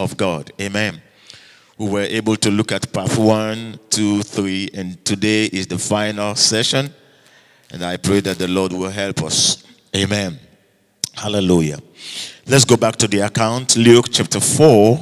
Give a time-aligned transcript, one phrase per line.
[0.00, 0.50] of God.
[0.60, 1.00] Amen.
[1.76, 6.34] We were able to look at part one, two, three, and today is the final
[6.34, 6.92] session.
[7.70, 9.62] And I pray that the Lord will help us.
[9.94, 10.38] Amen.
[11.14, 11.78] Hallelujah.
[12.46, 13.76] Let's go back to the account.
[13.76, 14.96] Luke chapter 4,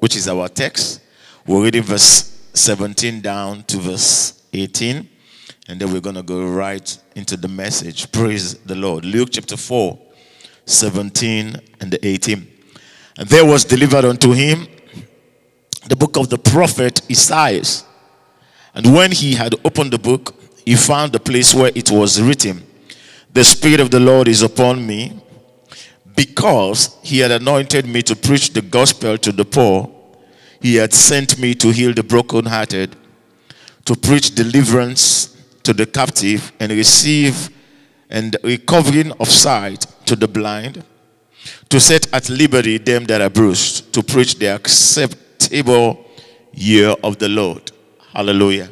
[0.00, 1.02] which is our text.
[1.46, 5.08] We're reading verse 17 down to verse 18.
[5.68, 8.10] And then we're going to go right into the message.
[8.12, 9.04] Praise the Lord.
[9.04, 9.98] Luke chapter 4,
[10.64, 12.57] 17 and 18.
[13.18, 14.68] There was delivered unto him
[15.88, 17.64] the book of the prophet Isaiah.
[18.74, 20.34] And when he had opened the book,
[20.64, 22.62] he found the place where it was written,
[23.32, 25.20] The Spirit of the Lord is upon me,
[26.14, 29.90] because he had anointed me to preach the gospel to the poor.
[30.60, 32.94] He had sent me to heal the brokenhearted,
[33.86, 37.50] to preach deliverance to the captive, and receive
[38.10, 40.84] and recovering of sight to the blind,
[41.68, 46.04] to set at liberty them that are bruised, to preach the acceptable
[46.52, 47.70] year of the Lord.
[48.12, 48.70] Hallelujah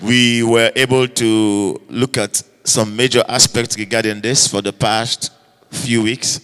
[0.00, 5.30] we were able to look at some major aspects regarding this for the past
[5.70, 6.40] few weeks.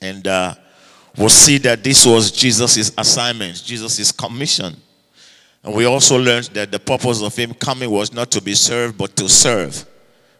[0.00, 0.54] And uh,
[1.16, 4.76] we'll see that this was Jesus' assignment, Jesus' commission.
[5.62, 8.98] And we also learned that the purpose of him coming was not to be served,
[8.98, 9.86] but to serve.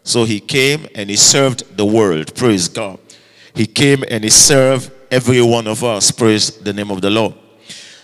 [0.03, 2.35] So he came and he served the world.
[2.35, 3.01] Praise God.
[3.55, 6.11] He came and he served every one of us.
[6.11, 7.35] Praise the name of the Lord.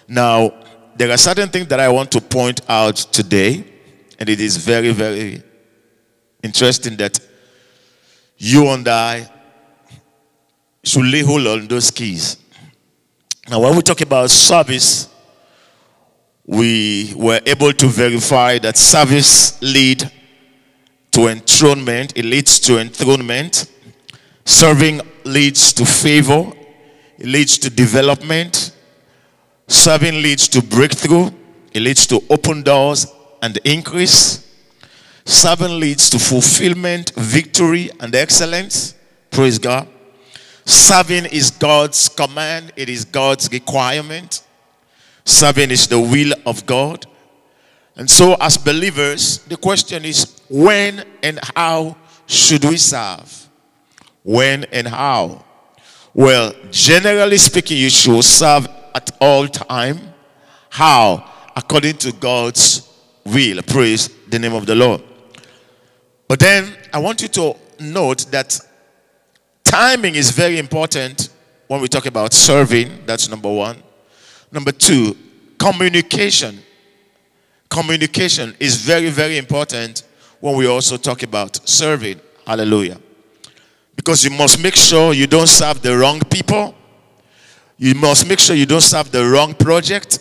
[0.06, 0.52] Now,
[0.96, 3.64] there are certain things that I want to point out today
[4.18, 5.42] and it is very, very
[6.42, 7.18] interesting that
[8.36, 9.28] you and I
[10.84, 12.36] should lay hold on those keys.
[13.48, 15.08] Now, when we talk about service,
[16.46, 20.10] we were able to verify that service lead
[21.12, 22.12] to enthronement.
[22.16, 23.70] It leads to enthronement.
[24.44, 26.52] Serving leads to favor.
[27.18, 28.72] It leads to development.
[29.68, 31.30] Serving leads to breakthrough.
[31.72, 33.06] It leads to open doors
[33.42, 34.46] and increase.
[35.24, 38.94] Serving leads to fulfillment, victory, and excellence.
[39.30, 39.86] Praise God.
[40.64, 44.42] Serving is God's command, it is God's requirement.
[45.24, 47.06] Serving is the will of God.
[47.96, 53.39] And so, as believers, the question is when and how should we serve?
[54.22, 55.44] When and how?
[56.12, 59.98] Well, generally speaking, you should serve at all time.
[60.68, 61.24] How?
[61.56, 62.88] According to God's
[63.24, 63.62] will.
[63.62, 65.02] Praise the name of the Lord.
[66.28, 68.58] But then I want you to note that
[69.64, 71.28] timing is very important
[71.66, 73.06] when we talk about serving.
[73.06, 73.82] That's number one.
[74.52, 75.16] Number two,
[75.58, 76.58] communication.
[77.68, 80.02] Communication is very, very important
[80.40, 82.20] when we also talk about serving.
[82.46, 82.98] Hallelujah.
[84.00, 86.74] Because you must make sure you don't serve the wrong people.
[87.76, 90.20] You must make sure you don't serve the wrong project,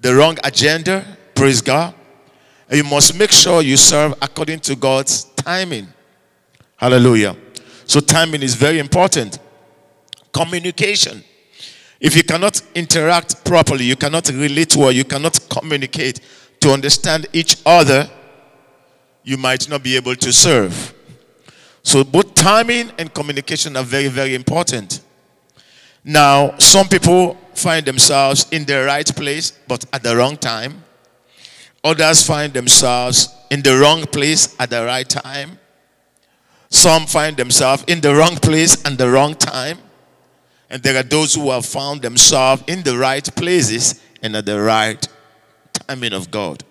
[0.00, 1.94] the wrong agenda, Praise God.
[2.70, 5.86] And you must make sure you serve according to God's timing.
[6.76, 7.36] Hallelujah.
[7.84, 9.38] So, timing is very important.
[10.32, 11.22] Communication.
[12.00, 16.20] If you cannot interact properly, you cannot relate well, you cannot communicate
[16.60, 18.08] to understand each other,
[19.24, 20.94] you might not be able to serve.
[21.86, 25.02] So, both timing and communication are very, very important.
[26.02, 30.82] Now, some people find themselves in the right place, but at the wrong time.
[31.84, 35.60] Others find themselves in the wrong place at the right time.
[36.70, 39.78] Some find themselves in the wrong place and the wrong time.
[40.68, 44.60] And there are those who have found themselves in the right places and at the
[44.60, 45.06] right
[45.72, 46.64] timing of God.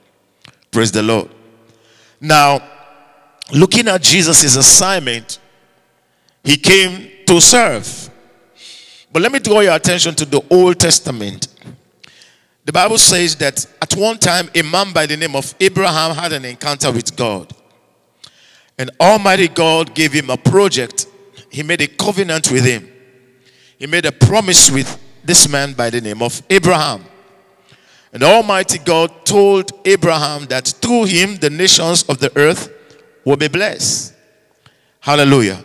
[0.72, 1.30] Praise the Lord.
[2.20, 2.75] Now,
[3.54, 5.40] looking at Jesus' assignment,
[6.44, 8.10] he came to serve.
[9.12, 11.48] But let me draw your attention to the Old Testament.
[12.66, 16.34] The Bible says that at one time, a man by the name of Abraham had
[16.34, 17.54] an encounter with God.
[18.78, 21.08] And Almighty God gave him a project.
[21.50, 22.92] He made a covenant with him.
[23.78, 27.06] He made a promise with this man by the name of Abraham.
[28.12, 32.72] And Almighty God told Abraham that through him the nations of the earth
[33.26, 34.14] will be blessed.
[35.00, 35.62] Hallelujah.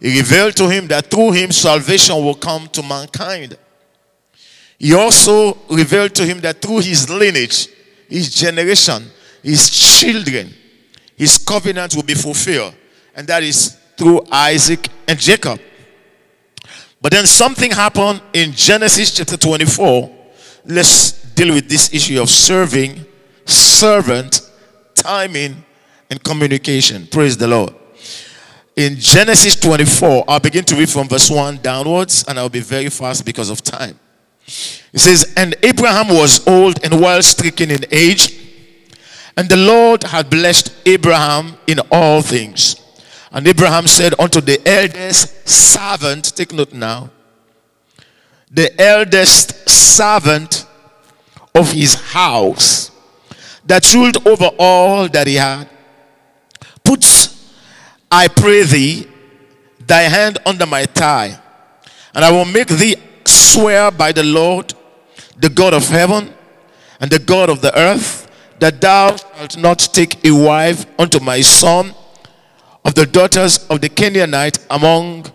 [0.00, 3.56] He revealed to him that through him salvation will come to mankind.
[4.78, 7.68] He also revealed to him that through his lineage,
[8.08, 9.04] his generation,
[9.42, 10.54] his children,
[11.16, 12.74] his covenant will be fulfilled.
[13.14, 15.60] And that is through Isaac and Jacob.
[17.02, 20.10] But then something happened in Genesis chapter 24.
[20.64, 23.04] Let's deal with this issue of serving,
[23.44, 24.40] servant,
[24.94, 25.62] timing,
[26.10, 27.06] and communication.
[27.06, 27.74] Praise the Lord.
[28.76, 32.88] In Genesis 24, I'll begin to read from verse 1 downwards, and I'll be very
[32.88, 33.98] fast because of time.
[34.92, 38.36] It says, And Abraham was old and well stricken in age,
[39.36, 42.76] and the Lord had blessed Abraham in all things.
[43.32, 47.10] And Abraham said unto the eldest servant, take note now,
[48.50, 50.66] the eldest servant
[51.54, 52.90] of his house
[53.64, 55.68] that ruled over all that he had,
[58.10, 59.06] I pray thee,
[59.86, 61.38] thy hand under my thigh,
[62.14, 64.74] and I will make thee swear by the Lord,
[65.36, 66.32] the God of heaven
[67.00, 68.26] and the God of the earth,
[68.58, 71.94] that thou shalt not take a wife unto my son
[72.84, 75.26] of the daughters of the Canaanite among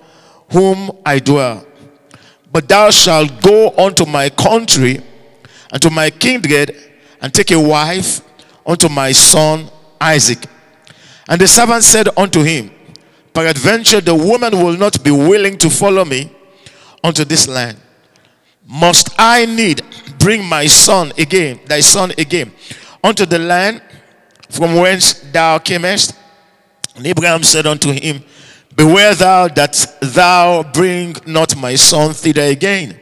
[0.51, 1.66] whom I dwell.
[2.51, 5.01] But thou shalt go unto my country
[5.72, 6.75] and to my kindred
[7.22, 8.22] and take a wife
[8.66, 9.69] unto my son
[10.00, 10.45] Isaac.
[11.27, 12.72] And the servant said unto him,
[13.33, 16.31] Peradventure the woman will not be willing to follow me
[17.04, 17.77] unto this land.
[18.68, 19.81] Must I need
[20.18, 22.51] bring my son again, thy son again,
[23.04, 23.81] unto the land
[24.50, 26.16] from whence thou camest?
[26.95, 28.24] And Abraham said unto him,
[28.75, 33.00] Beware thou that thou bring not my son thither again.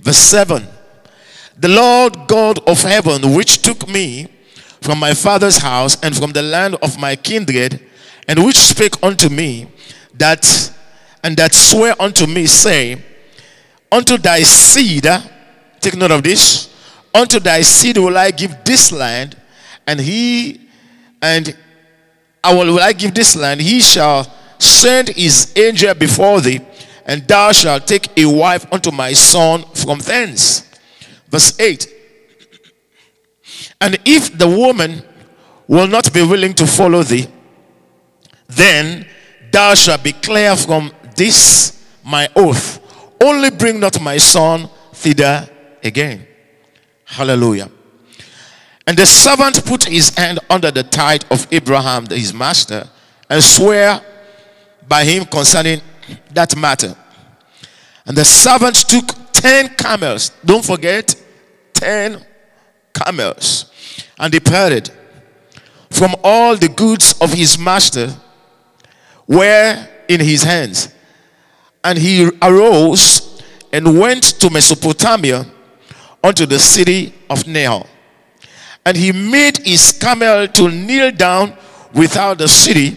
[0.00, 0.66] Verse 7
[1.58, 4.28] The Lord God of heaven, which took me
[4.84, 7.80] from my father's house and from the land of my kindred,
[8.28, 9.66] and which spake unto me,
[10.12, 10.44] that
[11.22, 13.02] and that swear unto me, saying,
[13.90, 15.22] Unto thy seed, uh,
[15.80, 16.68] take note of this,
[17.14, 19.34] unto thy seed will I give this land,
[19.86, 20.60] and he
[21.22, 21.56] and
[22.42, 26.60] I will, will I give this land, he shall send his angel before thee,
[27.06, 30.70] and thou shalt take a wife unto my son from thence.
[31.30, 31.93] Verse 8
[33.80, 35.02] and if the woman
[35.66, 37.26] will not be willing to follow thee,
[38.48, 39.06] then
[39.50, 42.80] thou shalt be clear from this my oath.
[43.22, 45.48] Only bring not my son thither
[45.82, 46.26] again.
[47.04, 47.70] Hallelujah.
[48.86, 52.88] And the servant put his hand under the thigh of Abraham, his master,
[53.30, 54.00] and swear
[54.86, 55.80] by him concerning
[56.32, 56.94] that matter.
[58.06, 60.30] And the servant took ten camels.
[60.44, 61.14] Don't forget,
[61.72, 62.24] ten
[62.94, 63.70] camels
[64.18, 64.90] and departed
[65.90, 68.12] from all the goods of his master
[69.26, 70.92] were in his hands.
[71.82, 73.42] And he arose
[73.72, 75.46] and went to Mesopotamia
[76.22, 77.86] unto the city of Nahor.
[78.86, 81.56] And he made his camel to kneel down
[81.92, 82.96] without the city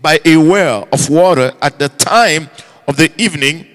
[0.00, 2.48] by a well of water at the time
[2.86, 3.66] of the evening.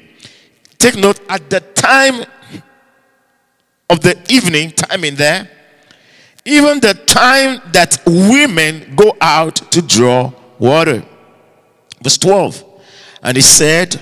[0.77, 2.25] Take note, at the time
[3.89, 5.49] of the evening, time in there,
[6.45, 11.03] even the time that women go out to draw water.
[12.01, 12.63] Verse 12.
[13.21, 14.01] And he said,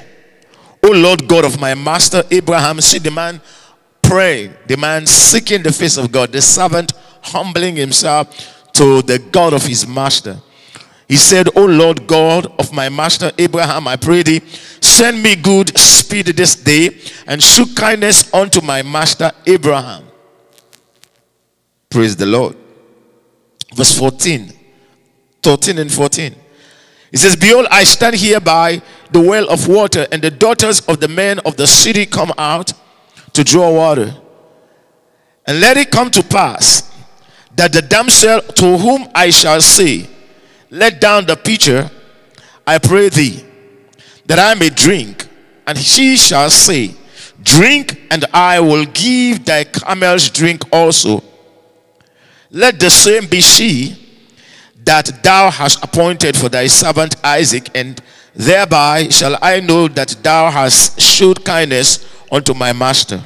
[0.84, 3.40] O Lord God of my master Abraham, see the man
[4.02, 9.54] praying, the man seeking the face of God, the servant humbling himself to the God
[9.54, 10.38] of his master.
[11.12, 14.40] He said, O Lord God of my master Abraham, I pray thee,
[14.80, 20.06] send me good speed this day and show kindness unto my master Abraham.
[21.90, 22.56] Praise the Lord.
[23.76, 24.54] Verse 14,
[25.44, 26.34] 13 and 14.
[27.12, 28.82] He says, Behold, I stand here by
[29.12, 32.72] the well of water, and the daughters of the men of the city come out
[33.34, 34.16] to draw water.
[35.46, 36.90] And let it come to pass
[37.58, 40.08] that the damsel to whom I shall say,
[40.72, 41.92] Let down the pitcher,
[42.66, 43.44] I pray thee,
[44.26, 45.28] that I may drink.
[45.68, 46.96] And she shall say,
[47.44, 51.22] Drink, and I will give thy camels drink also.
[52.50, 53.98] Let the same be she
[54.86, 58.02] that thou hast appointed for thy servant Isaac, and
[58.34, 63.22] thereby shall I know that thou hast showed kindness unto my master.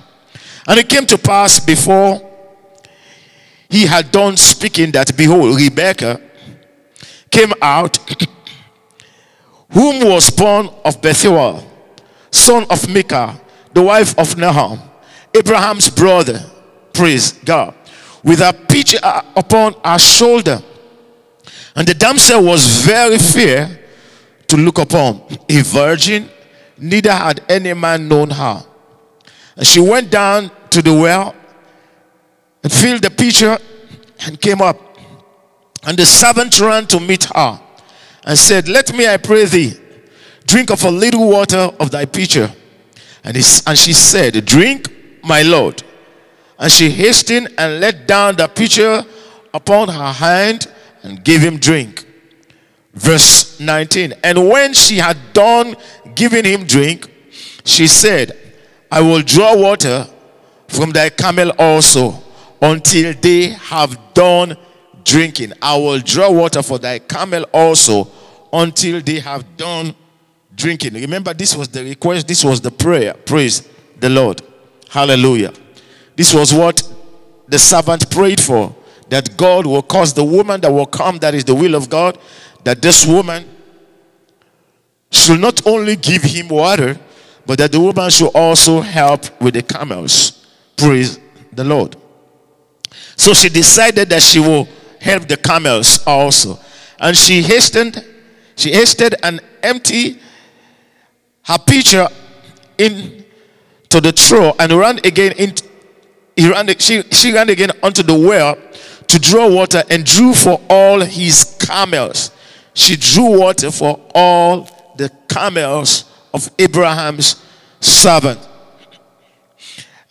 [0.68, 2.22] And it came to pass before
[3.70, 6.22] he had done speaking that behold, Rebekah
[7.36, 7.98] came out,
[9.72, 11.64] whom was born of Bethuel,
[12.32, 13.40] son of Milcah,
[13.74, 14.80] the wife of Nahor,
[15.34, 16.40] Abraham's brother.
[16.94, 17.74] Praise God
[18.24, 18.98] with a pitcher
[19.36, 20.60] upon her shoulder.
[21.76, 23.82] And the damsel was very fair
[24.48, 26.30] to look upon, a virgin,
[26.78, 28.64] neither had any man known her.
[29.58, 31.36] And she went down to the well
[32.64, 33.58] and filled the pitcher
[34.26, 34.95] and came up.
[35.86, 37.60] And the servant ran to meet her
[38.24, 39.74] and said, Let me, I pray thee,
[40.48, 42.52] drink of a little water of thy pitcher.
[43.24, 44.90] And, he, and she said, Drink,
[45.24, 45.84] my Lord.
[46.58, 49.04] And she hastened and let down the pitcher
[49.54, 50.68] upon her hand
[51.04, 52.06] and gave him drink.
[52.94, 54.14] Verse 19.
[54.24, 55.76] And when she had done
[56.16, 57.12] giving him drink,
[57.66, 58.38] she said,
[58.92, 60.08] I will draw water
[60.68, 62.24] from thy camel also
[62.62, 64.56] until they have done
[65.06, 65.54] drinking.
[65.62, 68.12] I will draw water for thy camel also
[68.52, 69.96] until they have done
[70.54, 70.96] drinking.
[70.96, 73.14] Remember, this was the request, this was the prayer.
[73.14, 73.70] Praise
[74.00, 74.42] the Lord.
[74.90, 75.54] Hallelujah.
[76.16, 76.82] This was what
[77.48, 78.76] the servant prayed for
[79.10, 82.18] that God will cause the woman that will come, that is the will of God,
[82.64, 83.48] that this woman
[85.12, 87.00] should not only give him water,
[87.46, 90.48] but that the woman should also help with the camels.
[90.76, 91.20] Praise
[91.54, 91.96] the Lord.
[93.16, 94.68] So she decided that she will
[95.06, 96.60] help the camels also.
[97.00, 98.04] And she hastened,
[98.56, 100.20] she hastened and emptied
[101.44, 102.08] her pitcher
[102.78, 103.24] in
[103.90, 105.54] to the trough and ran again in
[106.36, 108.58] he ran she, she ran again onto the well
[109.08, 112.32] to draw water and drew for all his camels.
[112.74, 117.42] She drew water for all the camels of Abraham's
[117.80, 118.40] servant.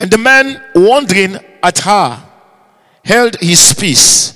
[0.00, 2.22] And the man wondering at her
[3.04, 4.34] held his peace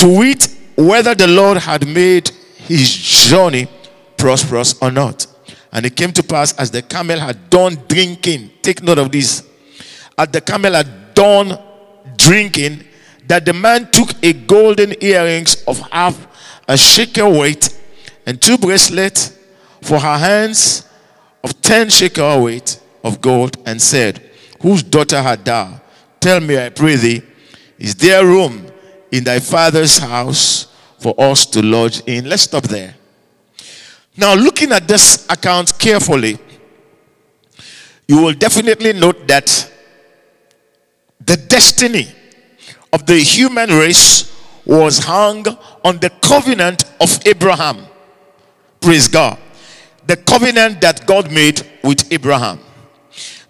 [0.00, 3.68] to wit whether the Lord had made his journey
[4.16, 5.26] prosperous or not.
[5.72, 9.46] And it came to pass as the camel had done drinking, take note of this,
[10.16, 11.58] as the camel had done
[12.16, 12.82] drinking,
[13.26, 17.78] that the man took a golden earrings of half a shekel weight
[18.24, 19.36] and two bracelets
[19.82, 20.88] for her hands
[21.44, 24.30] of ten shekel weight of gold and said,
[24.62, 25.78] Whose daughter had thou?
[26.20, 27.22] Tell me, I pray thee,
[27.78, 28.70] is there room
[29.12, 30.66] in thy father's house
[30.98, 32.28] for us to lodge in?
[32.28, 32.94] Let's stop there.
[34.16, 36.38] Now, looking at this account carefully,
[38.06, 39.70] you will definitely note that
[41.24, 42.08] the destiny
[42.92, 44.30] of the human race
[44.66, 45.46] was hung
[45.84, 47.86] on the covenant of Abraham.
[48.80, 49.38] Praise God.
[50.06, 52.60] The covenant that God made with Abraham.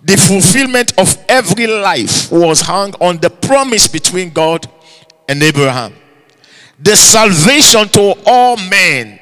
[0.02, 4.68] The fulfillment of every life was hung on the promise between God
[5.30, 5.94] and Abraham.
[6.78, 9.20] The salvation to all men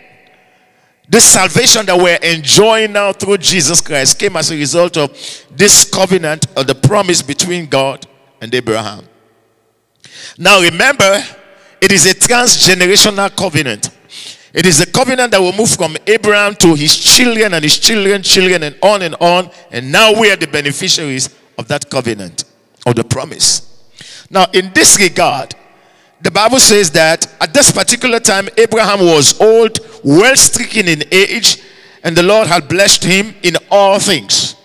[1.11, 5.11] this salvation that we're enjoying now through Jesus Christ came as a result of
[5.57, 8.07] this covenant of the promise between God
[8.43, 9.09] and Abraham.
[10.37, 11.25] Now remember,
[11.81, 13.89] it is a transgenerational covenant.
[14.53, 18.23] It is a covenant that will move from Abraham to his children and his children,
[18.23, 19.51] children, and on and on.
[19.71, 22.45] And now we are the beneficiaries of that covenant,
[22.85, 23.65] of the promise.
[24.29, 25.55] Now, in this regard,
[26.21, 31.63] the Bible says that at this particular time, Abraham was old, well stricken in age,
[32.03, 34.57] and the Lord had blessed him in all things,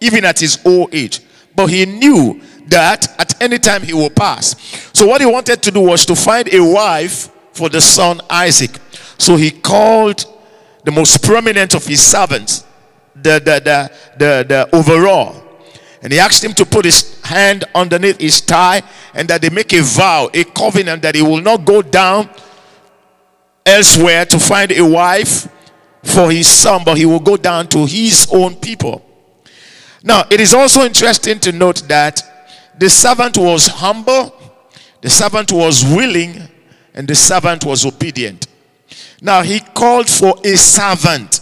[0.00, 1.20] even at his old age.
[1.54, 4.54] But he knew that at any time he will pass.
[4.92, 8.70] So, what he wanted to do was to find a wife for the son Isaac.
[9.18, 10.24] So, he called
[10.84, 12.64] the most prominent of his servants,
[13.14, 15.39] the, the, the, the, the overall,
[16.02, 18.82] and he asked him to put his hand underneath his thigh
[19.14, 22.28] and that they make a vow, a covenant that he will not go down
[23.66, 25.48] elsewhere to find a wife
[26.02, 29.04] for his son, but he will go down to his own people.
[30.02, 32.22] Now, it is also interesting to note that
[32.78, 34.34] the servant was humble,
[35.02, 36.48] the servant was willing,
[36.94, 38.46] and the servant was obedient.
[39.20, 41.40] Now, he called for a servant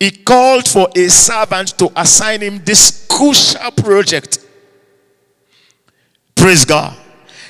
[0.00, 4.38] he called for a servant to assign him this crucial project.
[6.34, 6.96] Praise God.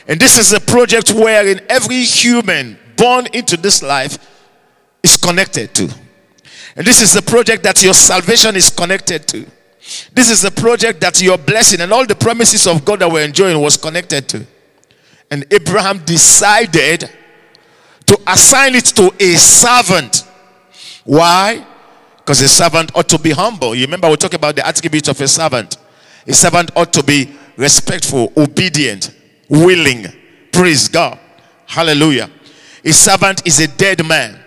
[0.09, 4.19] And this is a project wherein every human born into this life
[5.05, 5.89] is connected to.
[6.75, 9.47] And this is the project that your salvation is connected to.
[10.13, 13.25] This is the project that your blessing and all the promises of God that we're
[13.25, 14.45] enjoying was connected to.
[15.31, 17.09] And Abraham decided
[18.07, 20.25] to assign it to a servant.
[21.05, 21.65] Why?
[22.31, 23.75] Because a servant ought to be humble.
[23.75, 25.79] You remember we talk about the attributes of a servant.
[26.29, 29.13] A servant ought to be respectful, obedient,
[29.49, 30.07] willing.
[30.53, 31.19] Praise God.
[31.67, 32.31] Hallelujah.
[32.85, 34.39] A servant is a dead man,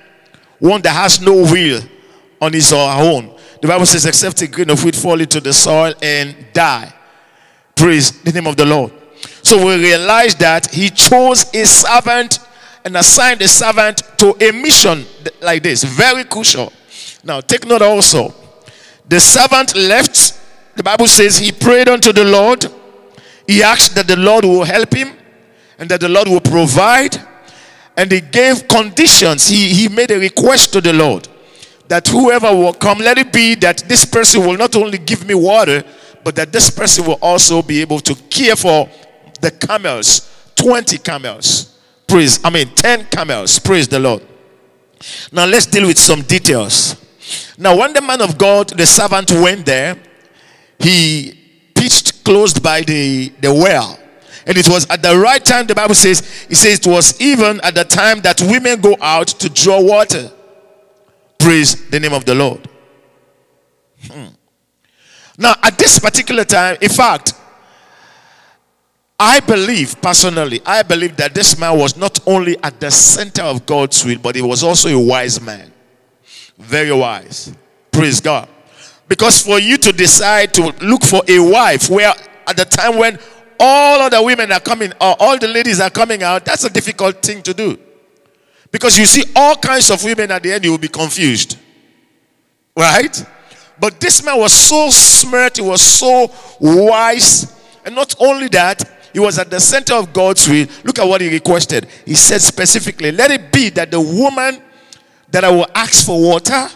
[0.60, 1.82] one that has no will
[2.40, 3.38] on his or her own.
[3.62, 6.94] The Bible says, except a grain of wheat fall into the soil and die.
[7.75, 8.94] Praise the name of the Lord.
[9.42, 12.40] So we realize that he chose a servant
[12.86, 15.04] and assigned a servant to a mission
[15.42, 15.84] like this.
[15.84, 16.72] Very crucial.
[17.24, 18.34] Now, take note also.
[19.08, 20.39] The servant left.
[20.75, 22.65] The Bible says he prayed unto the Lord.
[23.48, 25.13] He asked that the Lord will help him
[25.77, 27.15] and that the Lord will provide.
[27.96, 29.48] And he gave conditions.
[29.48, 31.27] He, he made a request to the Lord
[31.88, 35.36] that whoever will come, let it be that this person will not only give me
[35.36, 35.84] water,
[36.24, 38.89] but that this person will also be able to care for
[39.42, 41.77] the camels 20 camels.
[42.08, 43.60] Praise, I mean, 10 camels.
[43.60, 44.22] Praise the Lord.
[45.32, 46.96] Now let's deal with some details.
[47.58, 49.96] Now, when the man of God, the servant, went there,
[50.80, 51.40] he
[51.75, 54.00] pitched close by the, the well.
[54.46, 57.62] And it was at the right time, the Bible says, it says it was even
[57.62, 60.32] at the time that women go out to draw water.
[61.40, 62.68] Praise the name of the Lord.
[64.10, 64.28] Hmm.
[65.38, 67.34] Now, at this particular time, in fact,
[69.20, 73.66] I believe personally, I believe that this man was not only at the center of
[73.66, 75.73] God's will, but he was also a wise man.
[76.57, 77.53] Very wise.
[77.91, 78.48] Praise God.
[79.07, 82.13] Because for you to decide to look for a wife where
[82.48, 83.19] at the time when
[83.60, 87.22] all other women are coming or all the ladies are coming out, that's a difficult
[87.22, 87.77] thing to do.
[88.72, 91.57] Because you see all kinds of women at the end, you will be confused.
[92.75, 93.24] Right?
[93.79, 97.53] But this man was so smart, he was so wise.
[97.86, 98.83] And not only that,
[99.13, 100.65] he was at the center of God's will.
[100.83, 101.88] Look at what he requested.
[102.05, 104.62] He said specifically, Let it be that the woman
[105.34, 106.70] that I will ask for water,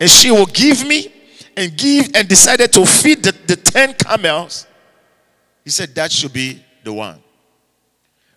[0.00, 1.12] and she will give me
[1.54, 4.66] and give and decided to feed the, the 10 camels.
[5.62, 7.22] He said that should be the one.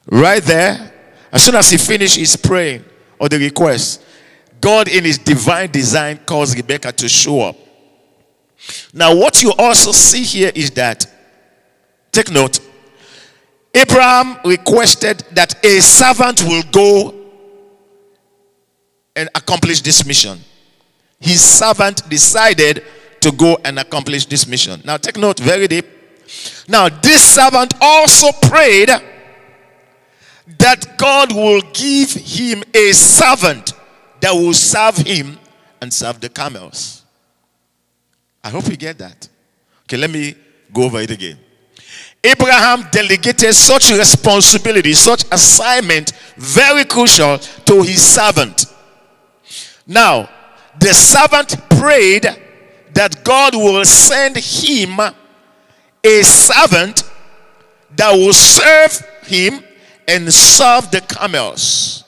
[0.08, 0.94] Right there,
[1.32, 2.84] as soon as he finished his praying
[3.18, 4.04] or the request,
[4.60, 7.56] God in his divine design caused Rebecca to show up.
[8.94, 11.06] Now, what you also see here is that,
[12.12, 12.60] take note,
[13.74, 17.21] Abraham requested that a servant will go
[19.16, 20.40] and accomplish this mission.
[21.20, 22.84] His servant decided
[23.22, 24.82] to go and accomplish this mission.
[24.84, 25.86] Now, take note very deep.
[26.68, 28.90] Now, this servant also prayed
[30.58, 33.74] that God will give him a servant
[34.22, 35.38] that will serve him
[35.82, 37.04] and serve the camels.
[38.44, 39.28] I hope you get that.
[39.84, 40.36] Okay, let me
[40.74, 41.38] go over it again.
[42.24, 48.66] Abraham delegated such responsibility, such assignment, very crucial to his servant.
[49.92, 50.30] Now,
[50.80, 52.26] the servant prayed
[52.94, 57.04] that God will send him a servant
[57.98, 59.62] that will serve him
[60.08, 62.06] and serve the camels.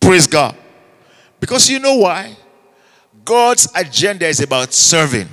[0.00, 0.56] Praise God.
[1.38, 2.36] Because you know why?
[3.24, 5.28] God's agenda is about serving.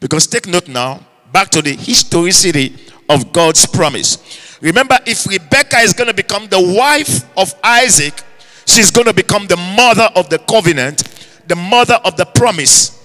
[0.00, 1.00] Because take note now,
[1.32, 2.76] back to the historicity
[3.08, 4.58] of God's promise.
[4.60, 8.22] Remember, if Rebecca is going to become the wife of Isaac,
[8.66, 11.02] she's going to become the mother of the covenant,
[11.46, 13.02] the mother of the promise.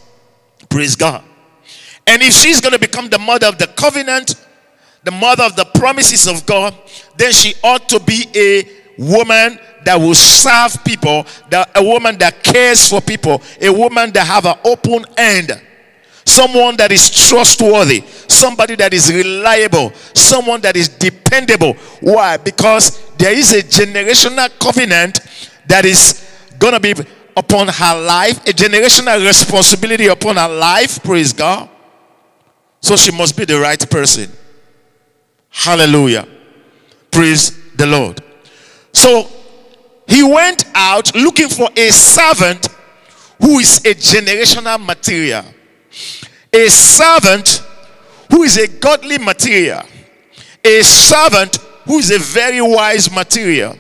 [0.70, 1.24] Praise God.
[2.08, 4.36] And if she's going to become the mother of the covenant,
[5.04, 6.76] the mother of the promises of God,
[7.18, 8.64] then she ought to be a
[8.98, 14.26] woman that will serve people, that, a woman that cares for people, a woman that
[14.28, 15.62] have an open end
[16.30, 21.74] someone that is trustworthy, somebody that is reliable, someone that is dependable.
[22.02, 22.38] Why?
[22.38, 25.20] Because there is a generational covenant
[25.70, 26.28] that is
[26.58, 26.94] going to be
[27.38, 31.02] upon her life, a generational responsibility upon her life.
[31.02, 31.70] Praise God.
[32.82, 34.30] So she must be the right person.
[35.50, 36.28] Hallelujah.
[37.12, 38.22] Praise the Lord.
[38.92, 39.28] So
[40.08, 42.68] he went out looking for a servant
[43.40, 45.46] who is a generational material.
[46.52, 47.64] A servant
[48.32, 49.84] who is a godly material.
[50.64, 53.78] A servant who is a very wise material.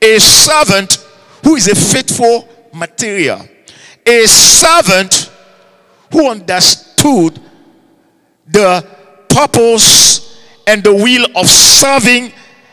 [0.00, 1.05] A servant
[1.46, 3.40] who is a faithful material.
[4.04, 5.30] A servant
[6.10, 7.40] who understood
[8.48, 8.84] the
[9.28, 12.32] purpose and the will of serving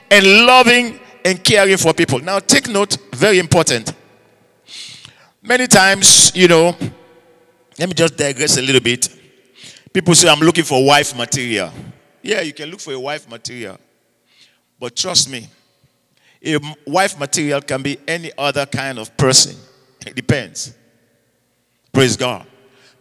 [0.09, 2.17] and loving and caring for people.
[2.17, 3.93] Now, take note, very important.
[5.43, 6.75] Many times, you know,
[7.77, 9.07] let me just digress a little bit.
[9.93, 11.71] People say, I'm looking for wife material.
[12.23, 13.77] Yeah, you can look for a wife material.
[14.79, 15.47] But trust me,
[16.45, 19.55] a wife material can be any other kind of person.
[20.05, 20.73] It depends.
[21.93, 22.45] Praise God.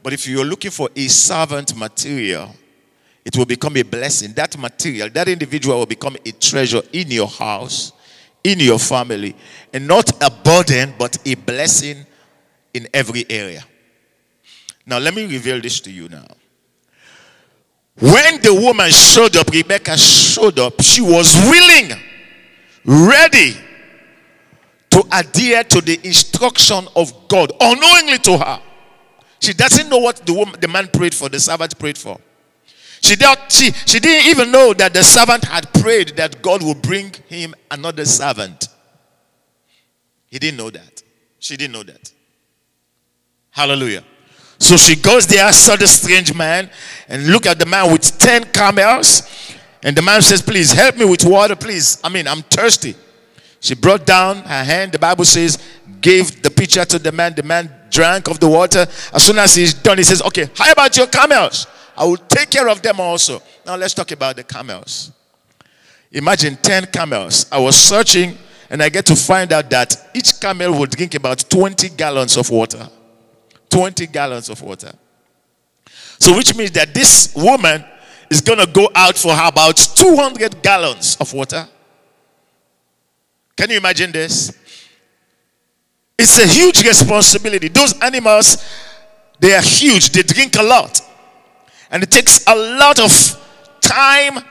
[0.03, 2.55] But if you're looking for a servant material,
[3.25, 4.33] it will become a blessing.
[4.35, 7.93] That material, that individual will become a treasure in your house,
[8.45, 9.35] in your family,
[9.73, 12.07] and not a burden, but a blessing
[12.75, 13.65] in every area.
[14.87, 16.27] Now, let me reveal this to you now.
[18.01, 21.93] When the woman showed up, Rebecca showed up, she was willing,
[22.85, 23.57] ready
[24.91, 28.61] to adhere to the instruction of God, unknowingly to her.
[29.41, 32.21] She doesn't know what the woman, the man prayed for, the servant prayed for.
[33.01, 36.81] She, did, she, she didn't even know that the servant had prayed that God would
[36.83, 38.69] bring him another servant.
[40.29, 41.03] He didn't know that.
[41.41, 42.13] She didn't know that.
[43.51, 44.05] Hallelujah.
[44.59, 46.71] So she goes there, saw the strange man,
[47.09, 49.23] and look at the man with 10 camels.
[49.83, 52.01] And the man says, Please help me with water, please.
[52.05, 52.95] I mean, I'm thirsty.
[53.61, 55.57] She brought down her hand, the Bible says,
[56.01, 57.35] gave the pitcher to the man.
[57.35, 58.87] The man drank of the water.
[59.15, 61.67] As soon as he's done, he says, Okay, how about your camels?
[61.97, 63.43] I will take care of them also.
[63.65, 65.13] Now let's talk about the camels.
[66.11, 67.47] Imagine 10 camels.
[67.51, 68.37] I was searching
[68.69, 72.51] and I get to find out that each camel will drink about 20 gallons of
[72.51, 72.89] water.
[73.71, 74.93] 20 gallons of water.
[76.19, 77.85] So, which means that this woman
[78.33, 81.69] is going to go out for about 200 gallons of water.
[83.55, 84.57] Can you imagine this?
[86.19, 87.69] It's a huge responsibility.
[87.69, 88.65] Those animals,
[89.39, 90.99] they are huge, they drink a lot.
[91.91, 93.13] And it takes a lot of
[93.83, 94.43] time,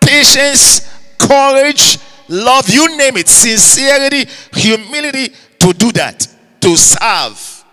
[0.00, 0.80] patience,
[1.18, 6.26] courage, love, you name it, sincerity, humility to do that,
[6.60, 7.64] to serve.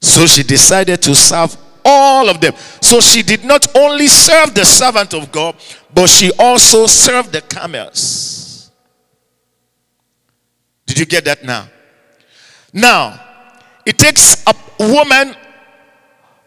[0.00, 1.54] So she decided to serve
[1.86, 2.52] all of them.
[2.82, 5.54] So she did not only serve the servant of God,
[5.94, 8.70] but she also served the camels.
[10.84, 11.68] Did you get that now?
[12.72, 13.20] Now,
[13.86, 15.34] it takes a woman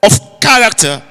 [0.04, 1.02] of character,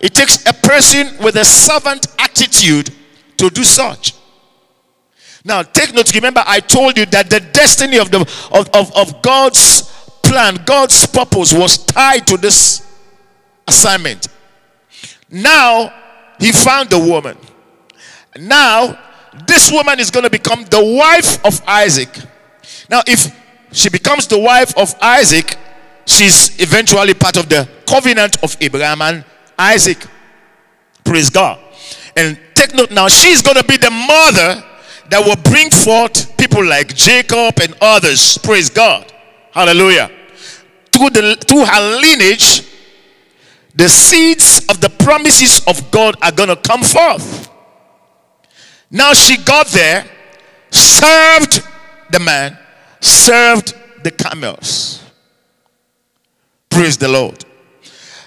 [0.00, 2.90] it takes a person with a servant attitude
[3.38, 4.14] to do such.
[5.44, 6.12] Now, take note.
[6.14, 8.20] Remember, I told you that the destiny of, the,
[8.52, 9.82] of, of, of God's
[10.22, 12.85] plan, God's purpose was tied to this
[13.66, 14.28] assignment.
[15.30, 15.92] Now,
[16.38, 17.36] he found the woman.
[18.38, 18.98] Now,
[19.46, 22.08] this woman is going to become the wife of Isaac.
[22.88, 23.34] Now, if
[23.72, 25.56] she becomes the wife of Isaac,
[26.06, 29.24] she's eventually part of the covenant of Abraham and
[29.58, 30.06] Isaac.
[31.04, 31.58] Praise God.
[32.16, 34.64] And take note now, she's going to be the mother
[35.10, 38.38] that will bring forth people like Jacob and others.
[38.38, 39.12] Praise God.
[39.52, 40.10] Hallelujah.
[40.92, 42.62] Through, the, through her lineage,
[43.76, 47.50] the seeds of the promises of God are going to come forth.
[48.90, 50.06] Now she got there,
[50.70, 51.62] served
[52.10, 52.58] the man,
[53.00, 55.02] served the camels.
[56.70, 57.44] Praise the Lord.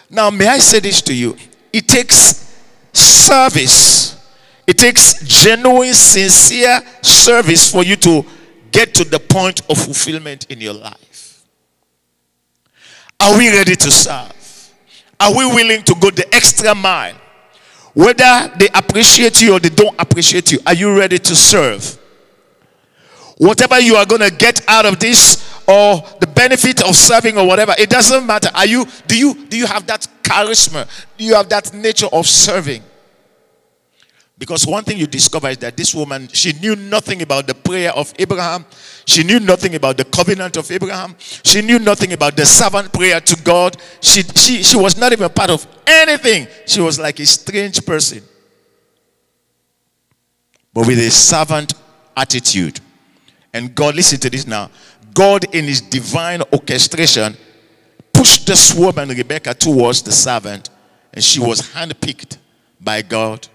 [0.09, 1.35] Now, may I say this to you?
[1.71, 2.55] It takes
[2.93, 4.17] service,
[4.65, 8.25] it takes genuine, sincere service for you to
[8.71, 11.43] get to the point of fulfillment in your life.
[13.19, 14.38] Are we ready to serve?
[15.19, 17.15] Are we willing to go the extra mile?
[17.93, 21.97] Whether they appreciate you or they don't appreciate you, are you ready to serve?
[23.37, 27.45] Whatever you are going to get out of this or the benefit of serving or
[27.47, 28.49] whatever, it doesn't matter.
[28.53, 30.87] Are you do you do you have that charisma?
[31.17, 32.83] Do you have that nature of serving?
[34.39, 37.91] Because one thing you discover is that this woman, she knew nothing about the prayer
[37.91, 38.65] of Abraham.
[39.05, 41.17] She knew nothing about the covenant of Abraham.
[41.19, 43.75] She knew nothing about the servant prayer to God.
[43.99, 46.47] She, she, she was not even part of anything.
[46.65, 48.23] She was like a strange person.
[50.73, 51.73] But with a servant
[52.15, 52.79] attitude.
[53.53, 54.71] And God, listen to this now.
[55.13, 57.35] God, in his divine orchestration,
[58.13, 60.69] pushed this woman, Rebecca, towards the servant.
[61.13, 62.37] And she was handpicked
[62.79, 63.45] by God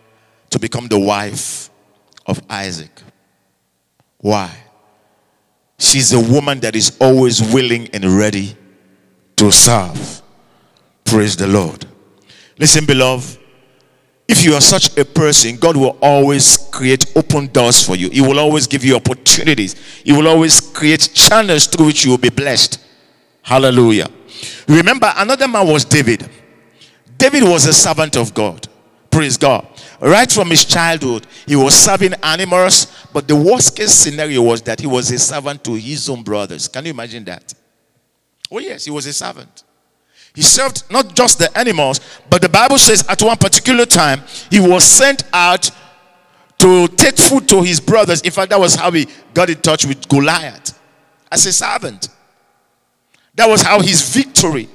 [0.54, 1.68] to become the wife
[2.26, 3.02] of Isaac.
[4.18, 4.56] Why?
[5.80, 8.56] She's a woman that is always willing and ready
[9.34, 10.22] to serve.
[11.04, 11.84] Praise the Lord.
[12.56, 13.36] Listen, beloved,
[14.28, 18.08] if you are such a person, God will always create open doors for you.
[18.10, 19.74] He will always give you opportunities.
[20.04, 22.80] He will always create channels through which you will be blessed.
[23.42, 24.06] Hallelujah.
[24.68, 26.30] Remember, another man was David.
[27.18, 28.68] David was a servant of God.
[29.10, 29.66] Praise God.
[30.00, 34.80] Right from his childhood, he was serving animals, but the worst case scenario was that
[34.80, 36.68] he was a servant to his own brothers.
[36.68, 37.54] Can you imagine that?
[38.50, 39.64] Oh, yes, he was a servant.
[40.34, 44.58] He served not just the animals, but the Bible says at one particular time, he
[44.58, 45.70] was sent out
[46.58, 48.20] to take food to his brothers.
[48.22, 50.78] In fact, that was how he got in touch with Goliath
[51.30, 52.08] as a servant.
[53.34, 54.68] That was how his victory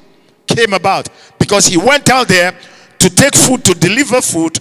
[0.48, 2.58] came about because he went out there
[3.00, 4.60] to take food, to deliver food.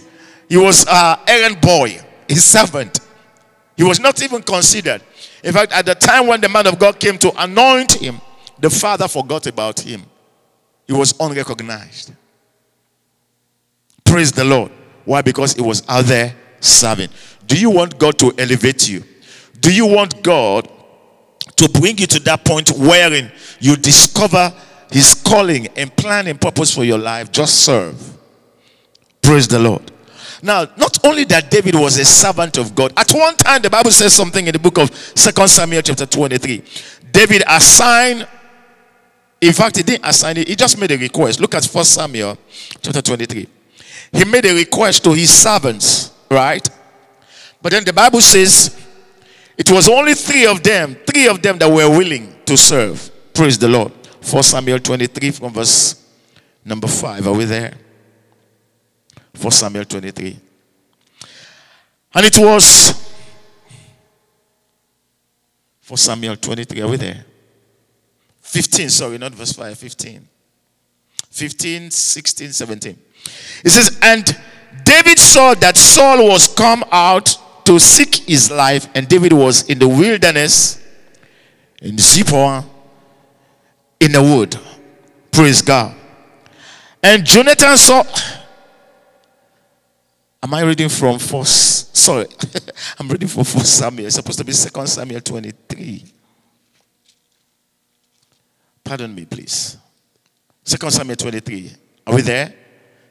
[0.49, 3.01] He was uh, errand boy, his servant.
[3.77, 5.03] He was not even considered.
[5.45, 8.21] In fact, at the time when the man of God came to anoint him,
[8.59, 10.03] the father forgot about him.
[10.87, 12.13] He was unrecognized.
[14.05, 14.73] Praise the Lord.
[15.05, 15.23] Why?
[15.23, 17.11] Because he was out there serving.
[17.47, 19.05] Do you want God to elevate you?
[19.61, 20.69] Do you want God
[21.57, 23.31] to bring you to that point wherein
[23.61, 24.53] you discover
[24.91, 27.31] his calling and plan and purpose for your life?
[27.31, 28.19] Just serve.
[29.23, 29.93] Praise the Lord.
[30.43, 33.91] Now, not only that David was a servant of God, at one time the Bible
[33.91, 36.63] says something in the book of Second Samuel chapter 23.
[37.11, 38.27] David assigned,
[39.41, 41.41] in fact, he didn't assign it, he just made a request.
[41.41, 42.39] Look at First Samuel
[42.81, 43.47] chapter 23.
[44.13, 46.69] He made a request to his servants, right?
[47.61, 48.79] But then the Bible says
[49.57, 53.11] it was only three of them, three of them that were willing to serve.
[53.35, 53.93] Praise the Lord.
[54.21, 56.07] First Samuel 23 from verse
[56.65, 57.27] number 5.
[57.27, 57.75] Are we there?
[59.39, 60.37] For Samuel 23.
[62.15, 63.13] And it was
[65.81, 66.81] for Samuel 23.
[66.81, 67.25] Are we there?
[68.41, 70.29] 15, sorry, not verse 5, 15.
[71.31, 72.99] 15, 16, 17.
[73.65, 74.25] It says, And
[74.85, 79.79] David saw that Saul was come out to seek his life, and David was in
[79.79, 80.85] the wilderness
[81.81, 82.65] in Zipporah
[84.01, 84.57] in the wood.
[85.31, 85.95] Praise God.
[87.03, 88.03] And Jonathan saw.
[90.43, 91.97] Am I reading from First?
[91.97, 92.27] Sorry,
[92.99, 94.07] I'm reading from First Samuel.
[94.07, 96.05] It's supposed to be Second Samuel 23.
[98.85, 99.77] Pardon me, please.
[100.65, 101.73] Second Samuel 23.
[102.07, 102.55] Are we there?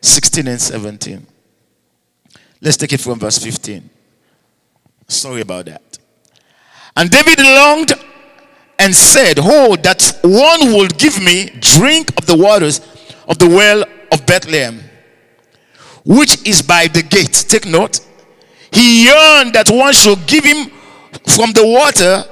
[0.01, 1.27] 16 and 17.
[2.61, 3.89] Let's take it from verse 15.
[5.07, 5.97] Sorry about that.
[6.95, 7.93] And David longed
[8.79, 12.79] and said, Oh, that one would give me drink of the waters
[13.27, 14.81] of the well of Bethlehem,
[16.07, 17.45] which is by the gate.
[17.49, 17.99] Take note.
[18.71, 20.71] He yearned that one should give him
[21.27, 22.23] from the water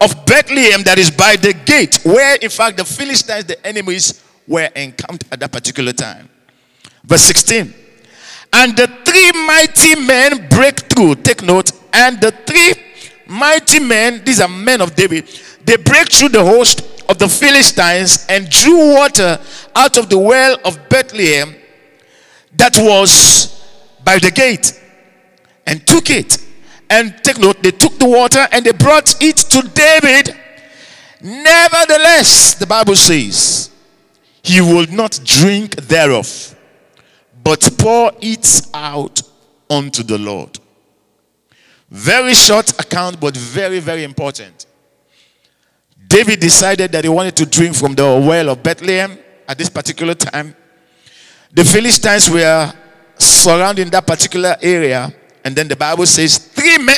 [0.00, 4.68] of Bethlehem that is by the gate, where in fact the Philistines, the enemies, were
[4.76, 6.28] encamped at that particular time.
[7.02, 7.74] Verse 16.
[8.52, 11.16] And the three mighty men break through.
[11.16, 11.72] Take note.
[11.92, 12.74] And the three
[13.26, 15.28] mighty men, these are men of David,
[15.64, 19.40] they break through the host of the Philistines and drew water
[19.74, 21.56] out of the well of Bethlehem
[22.56, 23.64] that was
[24.04, 24.80] by the gate
[25.66, 26.38] and took it.
[26.90, 30.36] And take note, they took the water and they brought it to David.
[31.22, 33.70] Nevertheless, the Bible says,
[34.42, 36.54] he will not drink thereof,
[37.42, 39.22] but pour it out
[39.70, 40.58] unto the Lord.
[41.90, 44.66] Very short account, but very, very important.
[46.06, 50.14] David decided that he wanted to drink from the well of Bethlehem at this particular
[50.14, 50.54] time.
[51.54, 52.72] The Philistines were
[53.16, 55.14] surrounding that particular area,
[55.44, 56.96] and then the Bible says three men,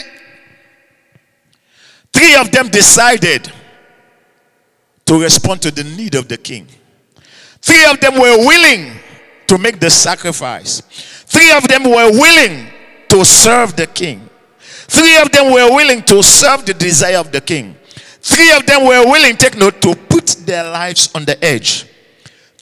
[2.11, 3.53] three of them decided
[5.05, 6.67] to respond to the need of the king.
[7.61, 8.93] Three of them were willing
[9.47, 10.81] to make the sacrifice.
[11.27, 12.69] Three of them were willing
[13.09, 14.27] to serve the king.
[14.59, 17.77] Three of them were willing to serve the desire of the king.
[18.23, 21.87] Three of them were willing, take note, to put their lives on the edge.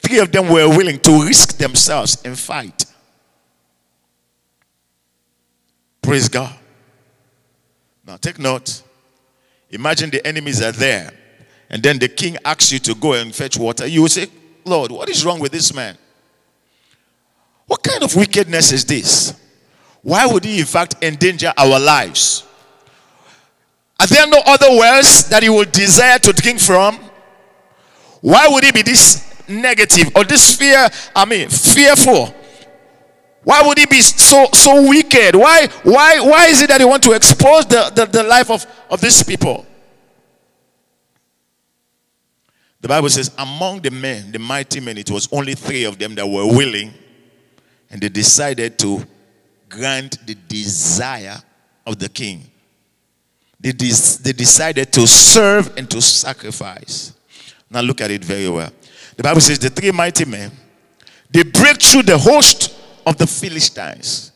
[0.05, 2.85] Three of them were willing to risk themselves and fight.
[5.99, 6.55] Praise God.
[8.05, 8.83] Now take note.
[9.71, 11.11] Imagine the enemies are there,
[11.71, 13.87] and then the king asks you to go and fetch water.
[13.87, 14.27] You will say,
[14.63, 15.97] Lord, what is wrong with this man?
[17.65, 19.33] What kind of wickedness is this?
[20.03, 22.45] Why would he, in fact, endanger our lives?
[23.99, 26.99] Are there no other wells that he would desire to drink from?
[28.21, 30.87] Why would he be this negative or this fear?
[31.15, 32.33] I mean, fearful.
[33.43, 35.35] Why would he be so so wicked?
[35.35, 38.65] Why why why is it that he want to expose the, the, the life of,
[38.89, 39.65] of these people?
[42.81, 46.13] The Bible says, among the men, the mighty men, it was only three of them
[46.15, 46.93] that were willing,
[47.89, 49.03] and they decided to
[49.67, 51.37] grant the desire
[51.87, 52.43] of the king.
[53.59, 57.13] They, des- they decided to serve and to sacrifice.
[57.71, 58.71] Now look at it very well.
[59.15, 60.51] The Bible says the three mighty men,
[61.29, 62.75] they break through the host
[63.05, 64.31] of the Philistines.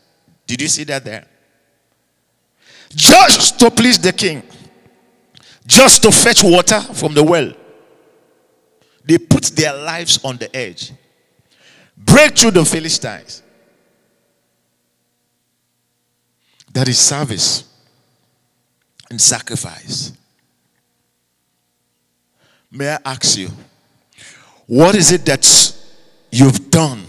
[0.46, 1.26] Did you see that there?
[2.94, 4.42] Just to please the king,
[5.66, 7.52] just to fetch water from the well.
[9.04, 10.92] They put their lives on the edge.
[11.96, 13.42] Break through the Philistines.
[16.72, 17.64] That is service
[19.10, 20.12] and sacrifice.
[22.70, 23.50] May I ask you,
[24.70, 25.44] what is it that
[26.30, 27.02] you've done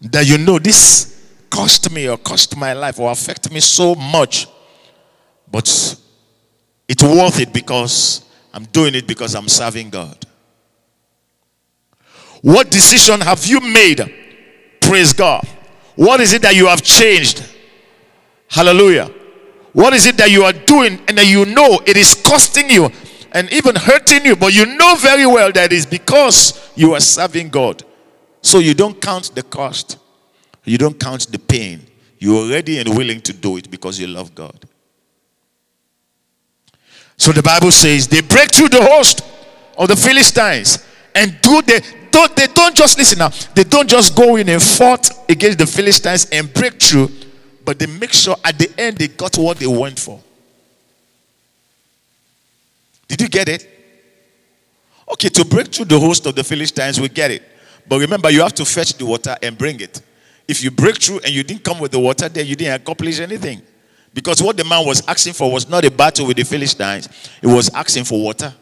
[0.00, 4.48] that you know this cost me or cost my life or affect me so much,
[5.48, 5.68] but
[6.88, 10.26] it's worth it because I'm doing it because I'm serving God?
[12.42, 14.00] What decision have you made?
[14.80, 15.46] Praise God.
[15.94, 17.44] What is it that you have changed?
[18.48, 19.08] Hallelujah.
[19.72, 22.90] What is it that you are doing and that you know it is costing you
[23.32, 27.48] and even hurting you, but you know very well that is because you are serving
[27.48, 27.82] God.
[28.42, 29.98] So you don't count the cost,
[30.64, 31.86] you don't count the pain.
[32.18, 34.68] You're ready and willing to do it because you love God.
[37.16, 39.22] So the Bible says they break through the host
[39.78, 43.30] of the Philistines and do the don't, they don't just listen now.
[43.54, 47.10] They don't just go in and fought against the Philistines and break through,
[47.64, 50.20] but they make sure at the end they got what they went for.
[53.10, 53.68] Did you get it?
[55.12, 57.42] Okay, to break through the host of the Philistines, we get it.
[57.88, 60.00] But remember, you have to fetch the water and bring it.
[60.46, 63.18] If you break through and you didn't come with the water, then you didn't accomplish
[63.18, 63.62] anything.
[64.14, 67.08] Because what the man was asking for was not a battle with the Philistines,
[67.40, 68.54] he was asking for water.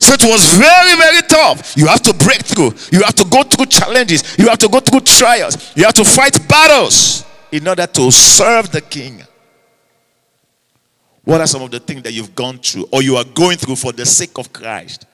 [0.00, 1.74] So it was very, very tough.
[1.78, 2.74] You have to break through.
[2.92, 4.36] You have to go through challenges.
[4.38, 5.74] You have to go through trials.
[5.74, 9.22] You have to fight battles in order to serve the king.
[11.28, 13.76] What are some of the things that you've gone through or you are going through
[13.76, 15.04] for the sake of Christ?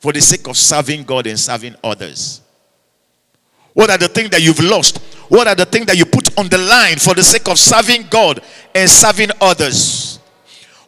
[0.00, 2.40] For the sake of serving God and serving others?
[3.72, 4.98] What are the things that you've lost?
[5.28, 8.08] What are the things that you put on the line for the sake of serving
[8.10, 8.40] God
[8.74, 10.18] and serving others?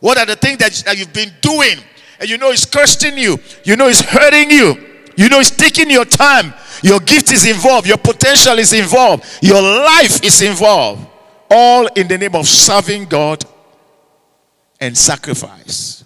[0.00, 1.78] What are the things that, you've been doing
[2.18, 4.84] and you know it's costing you, you know it's hurting you,
[5.16, 9.62] you know it's taking your time, your gift is involved, your potential is involved, your
[9.62, 11.06] life is involved,
[11.48, 13.44] all in the name of serving God
[14.82, 16.04] and sacrifice.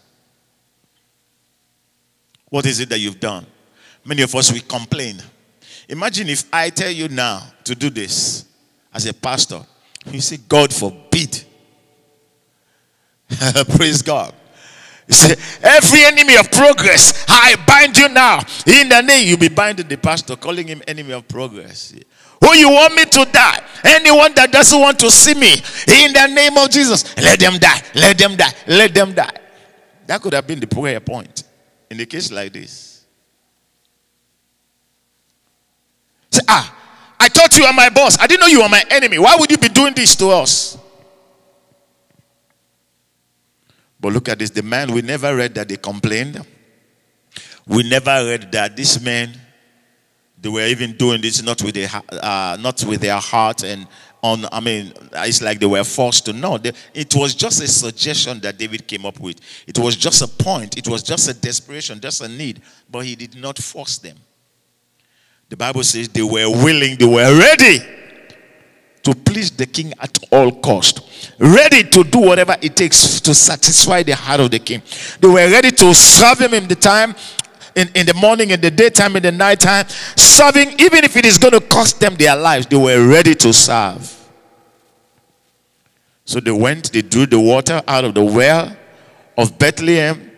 [2.50, 3.46] What is it that you've done?
[4.04, 5.16] Many of us we complain.
[5.88, 8.44] Imagine if I tell you now to do this
[8.92, 9.62] as a pastor,
[10.10, 11.42] you say, God forbid.
[13.76, 14.34] Praise God.
[15.08, 18.40] Said, Every enemy of progress, I bind you now.
[18.66, 21.94] In the name, you'll be binding the pastor, calling him enemy of progress.
[22.40, 23.64] Who you want me to die?
[23.84, 27.80] Anyone that doesn't want to see me, in the name of Jesus, let them die,
[27.94, 29.38] let them die, let them die.
[30.06, 31.44] That could have been the prayer point
[31.90, 33.04] in a case like this.
[36.30, 36.76] Say, ah,
[37.18, 38.18] I thought you were my boss.
[38.18, 39.18] I didn't know you were my enemy.
[39.18, 40.78] Why would you be doing this to us?
[44.06, 44.50] But look at this.
[44.50, 46.40] The man, we never read that they complained.
[47.66, 49.32] We never read that this man,
[50.40, 53.88] they were even doing this not with their, uh, not with their heart and
[54.22, 56.56] on, I mean, it's like they were forced to know.
[56.94, 59.40] It was just a suggestion that David came up with.
[59.66, 60.78] It was just a point.
[60.78, 62.62] It was just a desperation, just a need.
[62.88, 64.18] But he did not force them.
[65.48, 67.80] The Bible says they were willing, they were ready
[69.06, 71.00] to please the king at all cost.
[71.38, 74.82] Ready to do whatever it takes to satisfy the heart of the king.
[75.20, 77.14] They were ready to serve him in the time
[77.76, 81.38] in, in the morning in the daytime in the nighttime serving even if it is
[81.38, 84.12] going to cost them their lives they were ready to serve.
[86.24, 88.76] So they went they drew the water out of the well
[89.38, 90.32] of bethlehem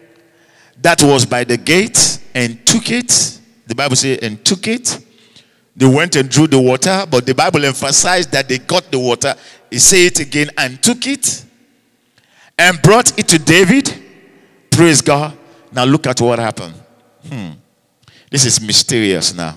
[0.82, 3.40] that was by the gate and took it.
[3.66, 5.02] The bible says and took it
[5.78, 9.36] they went and drew the water, but the Bible emphasized that they got the water.
[9.70, 11.44] He said it again and took it
[12.58, 13.88] and brought it to David.
[14.72, 15.38] Praise God.
[15.70, 16.74] Now look at what happened.
[17.28, 17.50] Hmm.
[18.28, 19.54] This is mysterious now.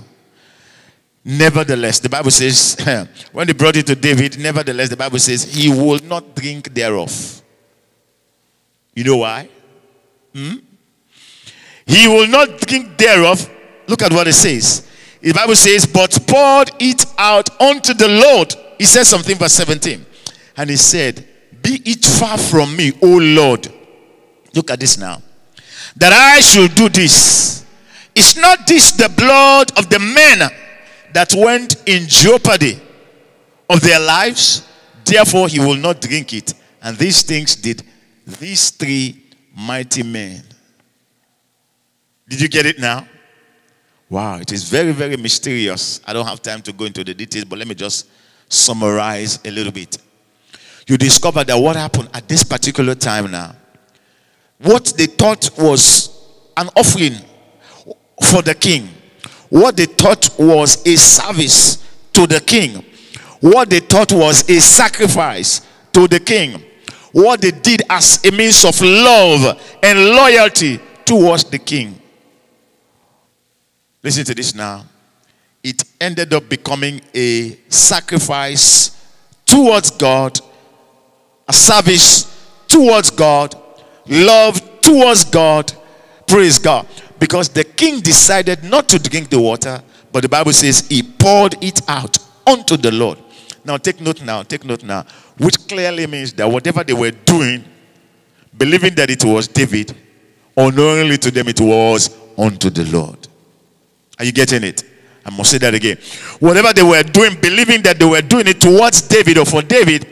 [1.25, 2.77] Nevertheless, the Bible says,
[3.31, 7.41] when they brought it to David, nevertheless, the Bible says, he will not drink thereof.
[8.93, 9.49] You know why?
[10.35, 10.57] Hmm?
[11.87, 13.49] He will not drink thereof.
[13.87, 14.87] Look at what it says.
[15.21, 18.55] The Bible says, but poured it out unto the Lord.
[18.77, 20.05] He says something, verse 17.
[20.57, 21.27] And he said,
[21.61, 23.71] Be it far from me, O Lord.
[24.53, 25.21] Look at this now.
[25.95, 27.65] That I should do this.
[28.15, 30.49] Is not this the blood of the men
[31.13, 32.79] that went in jeopardy
[33.69, 34.67] of their lives?
[35.05, 36.53] Therefore, he will not drink it.
[36.81, 37.83] And these things did
[38.25, 39.23] these three
[39.55, 40.41] mighty men.
[42.27, 43.07] Did you get it now?
[44.11, 46.01] Wow, it is very, very mysterious.
[46.05, 48.09] I don't have time to go into the details, but let me just
[48.49, 49.97] summarize a little bit.
[50.85, 53.55] You discover that what happened at this particular time now,
[54.57, 56.09] what they thought was
[56.57, 57.13] an offering
[58.21, 58.89] for the king,
[59.47, 61.77] what they thought was a service
[62.11, 62.83] to the king,
[63.39, 66.61] what they thought was a sacrifice to the king,
[67.13, 71.97] what they did as a means of love and loyalty towards the king
[74.03, 74.85] Listen to this now.
[75.63, 78.97] It ended up becoming a sacrifice
[79.45, 80.39] towards God,
[81.47, 82.27] a service
[82.67, 83.55] towards God,
[84.07, 85.71] love towards God.
[86.27, 86.87] Praise God.
[87.19, 91.55] Because the king decided not to drink the water, but the Bible says he poured
[91.63, 93.19] it out unto the Lord.
[93.63, 95.05] Now, take note now, take note now,
[95.37, 97.63] which clearly means that whatever they were doing,
[98.57, 99.95] believing that it was David,
[100.57, 103.20] unknowingly to them it was unto the Lord.
[104.21, 104.83] Are you getting it?
[105.25, 105.97] I must say that again.
[106.39, 110.05] Whatever they were doing, believing that they were doing it towards David or for David,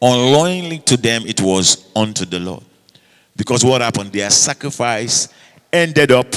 [0.00, 2.64] unknowingly to them it was unto the Lord.
[3.36, 4.12] Because what happened?
[4.12, 5.28] Their sacrifice
[5.70, 6.34] ended up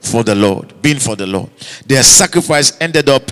[0.00, 1.50] for the Lord, being for the Lord.
[1.84, 3.30] Their sacrifice ended up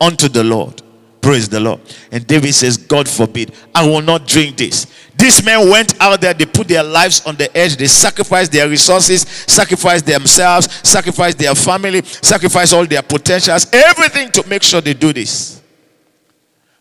[0.00, 0.80] unto the Lord.
[1.24, 1.80] Praise the Lord.
[2.12, 4.86] And David says, God forbid, I will not drink this.
[5.16, 8.68] These men went out there, they put their lives on the edge, they sacrificed their
[8.68, 14.92] resources, sacrificed themselves, sacrificed their family, sacrificed all their potentials, everything to make sure they
[14.92, 15.62] do this.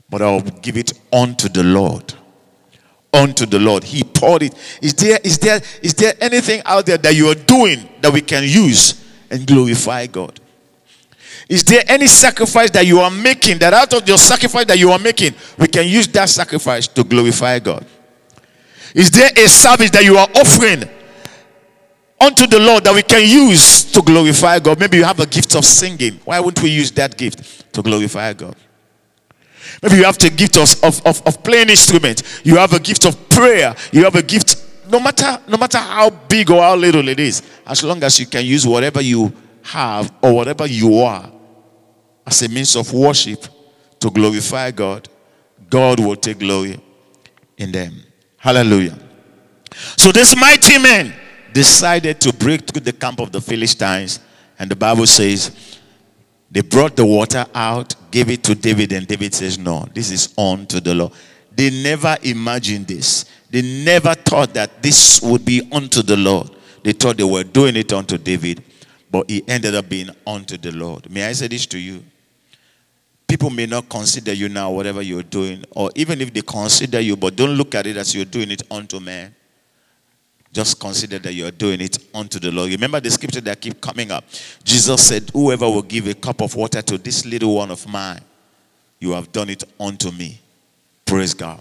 [0.09, 2.13] But I'll give it unto the Lord.
[3.13, 3.85] Unto the Lord.
[3.85, 4.55] He poured it.
[4.81, 8.19] Is there, is there, is there anything out there that you are doing that we
[8.19, 10.37] can use and glorify God?
[11.53, 14.89] Is there any sacrifice that you are making that out of your sacrifice that you
[14.89, 17.85] are making, we can use that sacrifice to glorify God?
[18.95, 20.89] Is there a service that you are offering
[22.19, 24.79] unto the Lord that we can use to glorify God?
[24.79, 26.19] Maybe you have a gift of singing.
[26.25, 28.55] Why wouldn't we use that gift to glorify God?
[29.83, 32.41] Maybe you have a gift of, of, of, of playing instrument.
[32.43, 33.75] You have a gift of prayer.
[33.91, 34.55] You have a gift,
[34.89, 38.25] no matter, no matter how big or how little it is, as long as you
[38.25, 39.31] can use whatever you
[39.61, 41.29] have or whatever you are
[42.25, 43.45] as a means of worship
[43.99, 45.07] to glorify God,
[45.69, 46.79] God will take glory
[47.57, 47.93] in them.
[48.37, 48.97] Hallelujah.
[49.97, 51.13] So this mighty men
[51.53, 54.19] decided to break through the camp of the Philistines,
[54.59, 55.79] and the Bible says
[56.51, 60.33] they brought the water out, gave it to David, and David says, No, this is
[60.37, 61.13] on to the Lord.
[61.55, 63.25] They never imagined this.
[63.49, 66.49] They never thought that this would be unto the Lord.
[66.83, 68.63] They thought they were doing it unto David
[69.13, 71.07] but it ended up being unto the Lord.
[71.11, 72.03] May I say this to you?
[73.33, 77.17] People may not consider you now, whatever you're doing, or even if they consider you,
[77.17, 79.33] but don't look at it as you're doing it unto man.
[80.51, 82.69] Just consider that you're doing it unto the Lord.
[82.69, 84.23] Remember the scripture that keep coming up.
[84.63, 88.21] Jesus said, Whoever will give a cup of water to this little one of mine,
[88.99, 90.39] you have done it unto me.
[91.03, 91.59] Praise God.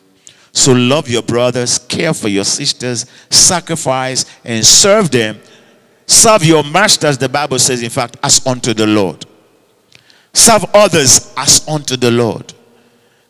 [0.53, 5.41] So love your brothers, care for your sisters, sacrifice and serve them
[6.07, 9.25] Serve your masters, the Bible says, in fact, as unto the Lord.
[10.33, 12.53] Serve others as unto the Lord.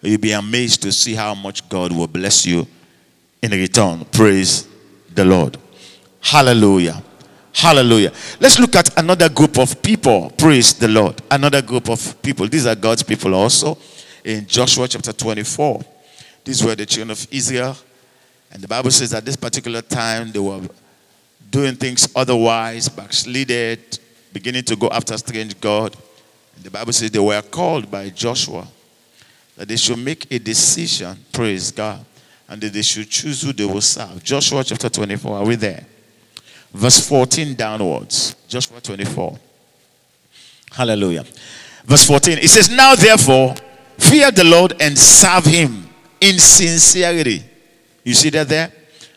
[0.00, 2.66] You'll be amazed to see how much God will bless you
[3.42, 4.04] in return.
[4.06, 4.68] Praise
[5.14, 5.58] the Lord.
[6.20, 7.02] Hallelujah.
[7.52, 8.12] Hallelujah.
[8.40, 10.30] Let's look at another group of people.
[10.30, 11.20] Praise the Lord.
[11.30, 12.48] Another group of people.
[12.48, 13.76] These are God's people also.
[14.24, 15.84] In Joshua chapter 24.
[16.44, 17.76] These were the children of Israel.
[18.50, 20.62] And the Bible says at this particular time they were
[21.50, 23.98] doing things otherwise, backslided,
[24.32, 25.96] beginning to go after strange God.
[26.54, 28.66] And the Bible says they were called by Joshua
[29.56, 32.04] that they should make a decision, praise God,
[32.48, 34.22] and that they should choose who they will serve.
[34.22, 35.86] Joshua chapter 24, are we there?
[36.72, 38.34] Verse 14 downwards.
[38.48, 39.38] Joshua 24.
[40.72, 41.24] Hallelujah.
[41.84, 42.38] Verse 14.
[42.38, 43.54] It says, Now therefore,
[43.98, 45.88] fear the Lord and serve him
[46.20, 47.44] in sincerity.
[48.04, 48.72] You see that there?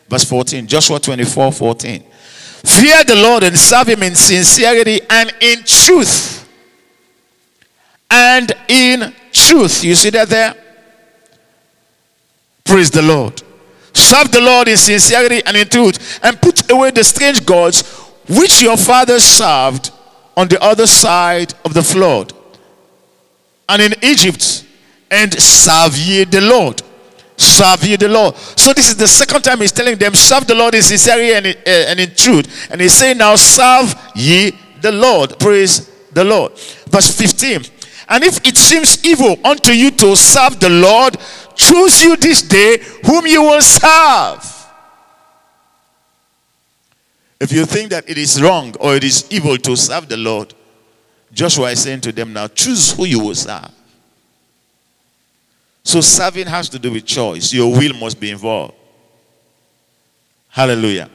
[0.08, 0.66] Verse 14.
[0.66, 2.04] Joshua 24, 14.
[2.64, 6.45] Fear the Lord and serve him in sincerity and in truth.
[8.10, 9.84] And in truth.
[9.84, 10.54] You see that there?
[12.64, 13.42] Praise the Lord.
[13.92, 16.20] Serve the Lord in sincerity and in truth.
[16.22, 17.82] And put away the strange gods
[18.28, 19.90] which your fathers served
[20.36, 22.32] on the other side of the flood
[23.68, 24.64] and in Egypt.
[25.10, 26.82] And serve ye the Lord
[27.36, 28.36] serve ye the Lord.
[28.36, 31.46] So this is the second time he's telling them, serve the Lord in sincerity and
[31.46, 32.68] in, uh, and in truth.
[32.70, 35.38] And he's saying now, serve ye the Lord.
[35.38, 36.52] Praise the Lord.
[36.88, 37.64] Verse 15.
[38.08, 41.16] And if it seems evil unto you to serve the Lord,
[41.54, 44.52] choose you this day whom you will serve.
[47.38, 50.54] If you think that it is wrong or it is evil to serve the Lord,
[51.32, 53.70] Joshua is saying to them now, choose who you will serve.
[55.82, 57.52] So serving has to do with choice.
[57.52, 58.74] Your will must be involved.
[60.48, 61.10] Hallelujah.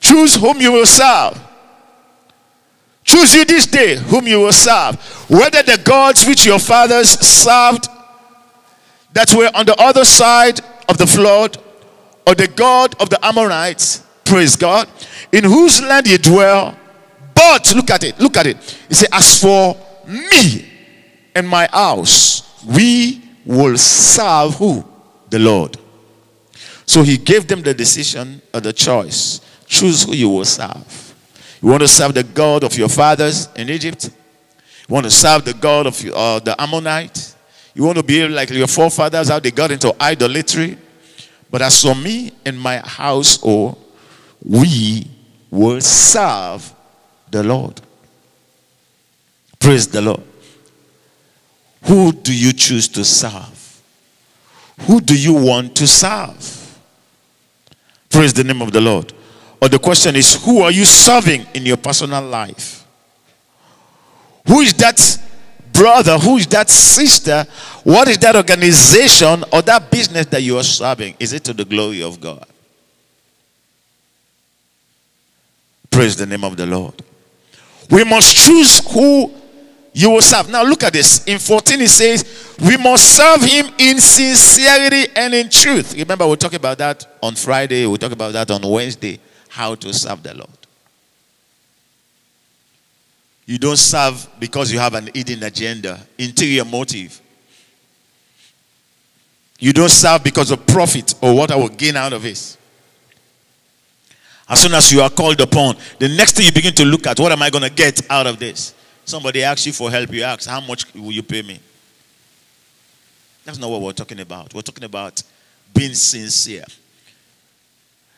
[0.00, 1.43] Choose whom you will serve.
[3.14, 4.96] Choose you this day whom you will serve.
[5.30, 7.88] Whether the gods which your fathers served
[9.12, 11.56] that were on the other side of the flood,
[12.26, 14.88] or the God of the Amorites, praise God,
[15.30, 16.76] in whose land you dwell.
[17.36, 18.56] But look at it, look at it.
[18.88, 19.76] He said, As for
[20.08, 20.68] me
[21.36, 24.84] and my house, we will serve who?
[25.30, 25.76] The Lord.
[26.84, 29.40] So he gave them the decision or the choice.
[29.66, 31.03] Choose who you will serve.
[31.64, 34.10] You want to serve the God of your fathers in Egypt?
[34.86, 37.34] You want to serve the God of uh, the Ammonite?
[37.74, 40.76] You want to be like your forefathers, how they got into idolatry?
[41.50, 43.82] But as for me and my household,
[44.44, 45.06] we
[45.50, 46.70] will serve
[47.30, 47.80] the Lord.
[49.58, 50.22] Praise the Lord.
[51.84, 53.80] Who do you choose to serve?
[54.82, 56.78] Who do you want to serve?
[58.10, 59.14] Praise the name of the Lord.
[59.64, 62.84] Or the question is, who are you serving in your personal life?
[64.46, 65.00] Who is that
[65.72, 66.18] brother?
[66.18, 67.46] Who is that sister
[67.82, 71.16] What is that organization or that business that you are serving?
[71.18, 72.46] Is it to the glory of God?
[75.90, 77.02] Praise the name of the Lord.
[77.90, 79.32] We must choose who
[79.94, 80.50] you will serve.
[80.50, 81.24] Now look at this.
[81.24, 85.94] In 14 it says, we must serve him in sincerity and in truth.
[85.94, 89.18] Remember we'll talk about that on Friday, we'll talk about that on Wednesday,
[89.54, 90.50] how to serve the Lord.
[93.46, 97.20] You don't serve because you have an hidden agenda, interior motive.
[99.60, 102.58] You don't serve because of profit or what I will gain out of this.
[104.48, 107.20] As soon as you are called upon, the next thing you begin to look at,
[107.20, 108.74] what am I going to get out of this?
[109.04, 111.60] Somebody asks you for help, you ask, how much will you pay me?
[113.44, 114.52] That's not what we're talking about.
[114.52, 115.22] We're talking about
[115.72, 116.64] being sincere.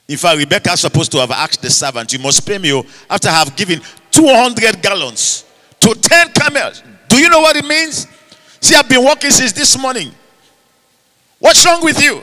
[0.09, 2.84] In fact, Rebecca is supposed to have asked the servant, You must pay me oh,
[3.11, 3.80] after I have given
[4.11, 5.44] 200 gallons
[5.80, 6.82] to 10 camels.
[7.09, 8.07] Do you know what it means?
[8.61, 10.12] See, I've been working since this morning.
[11.38, 12.22] What's wrong with you?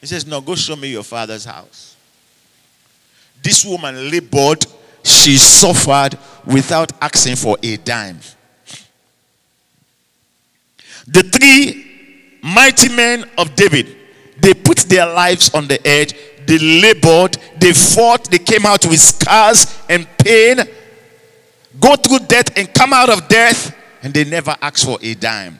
[0.00, 1.96] He says, No, go show me your father's house.
[3.42, 4.64] This woman labored,
[5.02, 8.18] she suffered without asking for a dime.
[11.06, 13.96] The three mighty men of David,
[14.38, 16.14] they put their lives on the edge
[16.46, 20.58] they labored, they fought, they came out with scars and pain,
[21.80, 25.58] go through death and come out of death, and they never asked for a dime.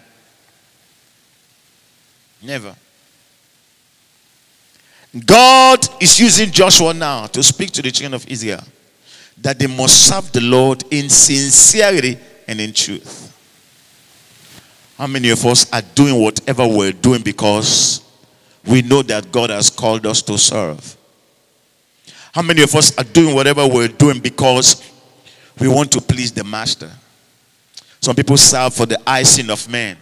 [2.43, 2.75] Never.
[5.25, 8.63] God is using Joshua now to speak to the children of Israel
[9.39, 13.31] that they must serve the Lord in sincerity and in truth.
[14.99, 18.04] How many of us are doing whatever we're doing because
[18.67, 20.97] we know that God has called us to serve.
[22.33, 24.91] How many of us are doing whatever we're doing because
[25.59, 26.91] we want to please the master?
[28.01, 29.97] Some people serve for the icing of men.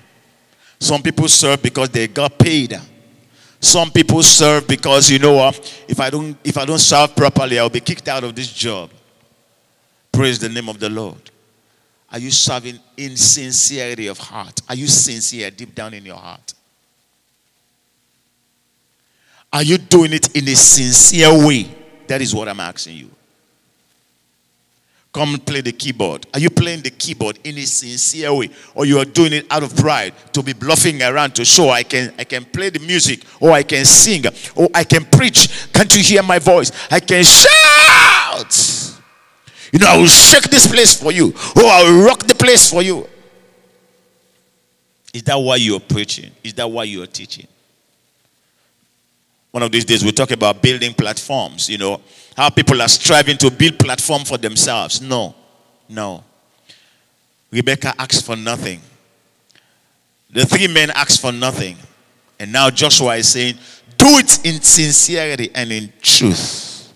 [0.78, 2.78] Some people serve because they got paid.
[3.60, 5.84] Some people serve because you know what?
[5.86, 8.90] If I don't if I don't serve properly, I'll be kicked out of this job.
[10.10, 11.30] Praise the name of the Lord.
[12.10, 14.60] Are you serving in sincerity of heart?
[14.68, 16.54] Are you sincere deep down in your heart?
[19.52, 21.68] Are you doing it in a sincere way?
[22.06, 23.10] That is what I'm asking you.
[25.12, 26.26] Come play the keyboard.
[26.32, 28.48] Are you playing the keyboard in a sincere way?
[28.74, 31.82] Or you are doing it out of pride to be bluffing around to show I
[31.82, 34.24] can I can play the music or I can sing
[34.56, 35.70] or I can preach.
[35.70, 36.72] Can't you hear my voice?
[36.90, 38.98] I can shout.
[39.70, 41.34] You know, I will shake this place for you.
[41.56, 43.06] Oh, I will rock the place for you.
[45.12, 46.30] Is that why you're preaching?
[46.42, 47.46] Is that why you're teaching?
[49.52, 52.00] One of these days, we talk about building platforms, you know,
[52.34, 55.02] how people are striving to build platform for themselves.
[55.02, 55.34] No,
[55.88, 56.24] no.
[57.50, 58.80] Rebecca asked for nothing.
[60.30, 61.76] The three men asked for nothing.
[62.40, 63.56] And now Joshua is saying,
[63.98, 66.92] do it in sincerity and in truth.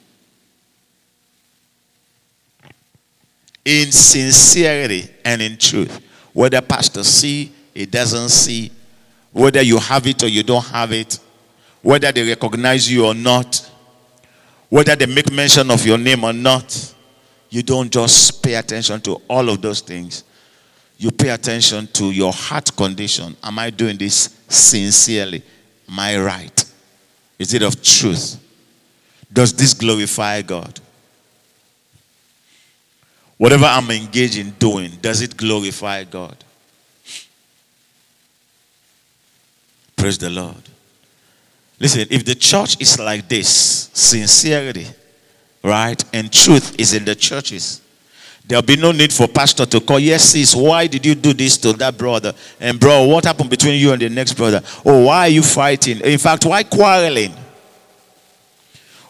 [3.66, 6.00] In sincerity and in truth.
[6.32, 8.72] Whether pastor see, he doesn't see,
[9.30, 11.18] whether you have it or you don't have it,
[11.86, 13.70] whether they recognize you or not,
[14.68, 16.94] whether they make mention of your name or not,
[17.48, 20.24] you don't just pay attention to all of those things.
[20.98, 23.36] You pay attention to your heart condition.
[23.40, 25.44] Am I doing this sincerely?
[25.88, 26.64] Am I right?
[27.38, 28.36] Is it of truth?
[29.32, 30.80] Does this glorify God?
[33.36, 36.36] Whatever I'm engaged in doing, does it glorify God?
[39.94, 40.65] Praise the Lord.
[41.78, 44.86] Listen, if the church is like this, sincerity,
[45.62, 47.82] right, and truth is in the churches,
[48.46, 49.98] there'll be no need for pastor to call.
[49.98, 52.32] Yes, sis, why did you do this to that brother?
[52.60, 54.62] And bro, what happened between you and the next brother?
[54.86, 56.00] Oh, why are you fighting?
[56.00, 57.34] In fact, why quarreling?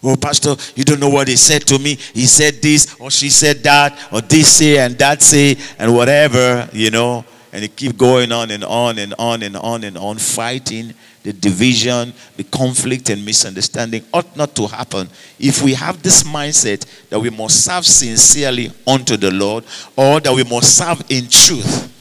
[0.02, 1.94] Oh, pastor, you don't know what he said to me.
[1.94, 6.68] He said this, or she said that, or this say and that say, and whatever,
[6.72, 7.24] you know.
[7.52, 10.94] And it keep going on and on and on and on and on, fighting
[11.26, 15.08] the division, the conflict, and misunderstanding ought not to happen
[15.40, 19.64] if we have this mindset that we must serve sincerely unto the Lord
[19.96, 21.92] or that we must serve in truth.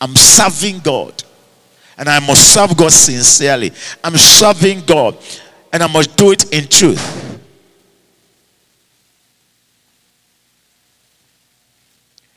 [0.00, 1.22] I'm serving God
[1.96, 3.70] and I must serve God sincerely.
[4.02, 5.16] I'm serving God
[5.72, 7.38] and I must do it in truth.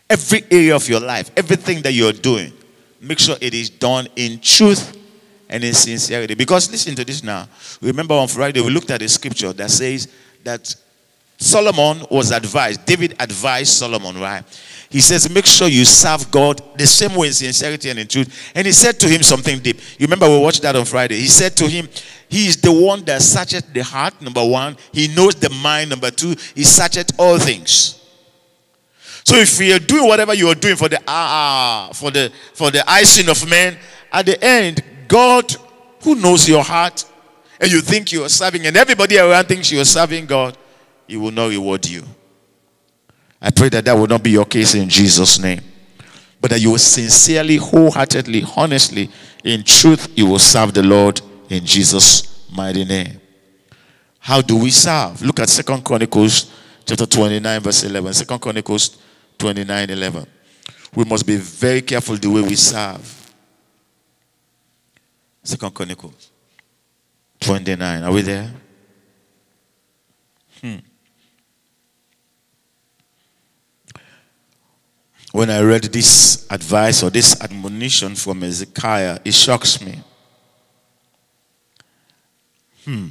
[0.08, 2.54] Every area of your life, everything that you're doing,
[3.02, 4.98] make sure it is done in truth
[5.50, 6.36] and in sincerity.
[6.36, 7.48] Because listen to this now.
[7.82, 10.08] Remember on Friday we looked at a scripture that says
[10.44, 10.74] that
[11.38, 14.44] Solomon was advised, David advised Solomon, right?
[14.92, 18.52] He says, Make sure you serve God the same way in sincerity and in truth.
[18.54, 19.78] And he said to him something deep.
[19.98, 21.16] You remember we watched that on Friday.
[21.16, 21.88] He said to him,
[22.30, 24.78] He is the one that searcheth the heart, number one.
[24.92, 26.36] He knows the mind, number two.
[26.54, 28.01] He searcheth all things.
[29.24, 32.72] So if you're doing whatever you are doing for the ah, uh, for the for
[32.72, 33.78] the icing of men,
[34.12, 35.56] at the end, God,
[36.02, 37.06] who knows your heart,
[37.60, 40.58] and you think you are serving, and everybody around thinks you are serving God,
[41.08, 42.04] He will not reward you.
[43.42, 45.62] I pray that that will not be your case in Jesus' name.
[46.40, 49.10] But that you will sincerely, wholeheartedly, honestly,
[49.44, 53.20] in truth, you will serve the Lord in Jesus' mighty name.
[54.20, 55.22] How do we serve?
[55.22, 56.52] Look at Second Chronicles
[56.86, 58.14] chapter 29, verse 11.
[58.14, 58.98] Second Chronicles
[59.42, 60.28] 29, 11.
[60.96, 63.34] We must be very careful the way we serve.
[65.44, 66.30] Second Chronicles
[67.40, 68.04] 29.
[68.04, 68.52] Are we there?
[70.62, 70.76] Hmm.
[75.32, 80.00] When I read this advice or this admonition from Hezekiah, it shocks me.
[82.86, 83.08] Hmm.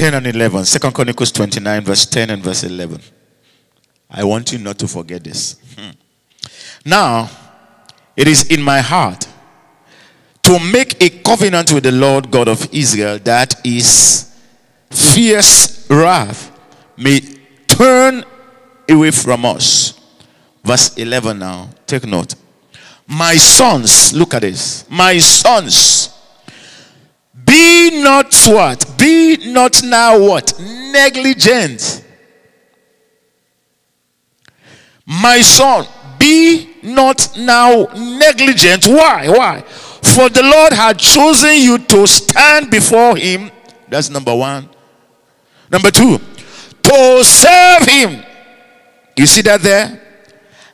[0.00, 0.64] 10 and 11.
[0.64, 3.02] 2 Chronicles 29, verse 10 and verse 11.
[4.08, 5.60] I want you not to forget this.
[5.76, 5.90] Hmm.
[6.86, 7.28] Now,
[8.16, 9.28] it is in my heart
[10.42, 14.34] to make a covenant with the Lord God of Israel that is
[14.88, 16.50] fierce wrath
[16.96, 17.20] may
[17.66, 18.24] turn
[18.88, 20.00] away from us.
[20.64, 21.68] Verse 11 now.
[21.86, 22.36] Take note.
[23.06, 24.88] My sons, look at this.
[24.88, 26.09] My sons,
[27.50, 28.94] be not what?
[28.96, 30.58] Be not now what?
[30.60, 32.04] Negligent.
[35.04, 35.86] My son,
[36.18, 38.86] be not now negligent.
[38.86, 39.28] Why?
[39.28, 39.62] Why?
[39.62, 43.50] For the Lord had chosen you to stand before him.
[43.88, 44.68] That's number one.
[45.70, 46.18] Number two,
[46.82, 48.24] to serve him
[49.20, 50.00] you see that there?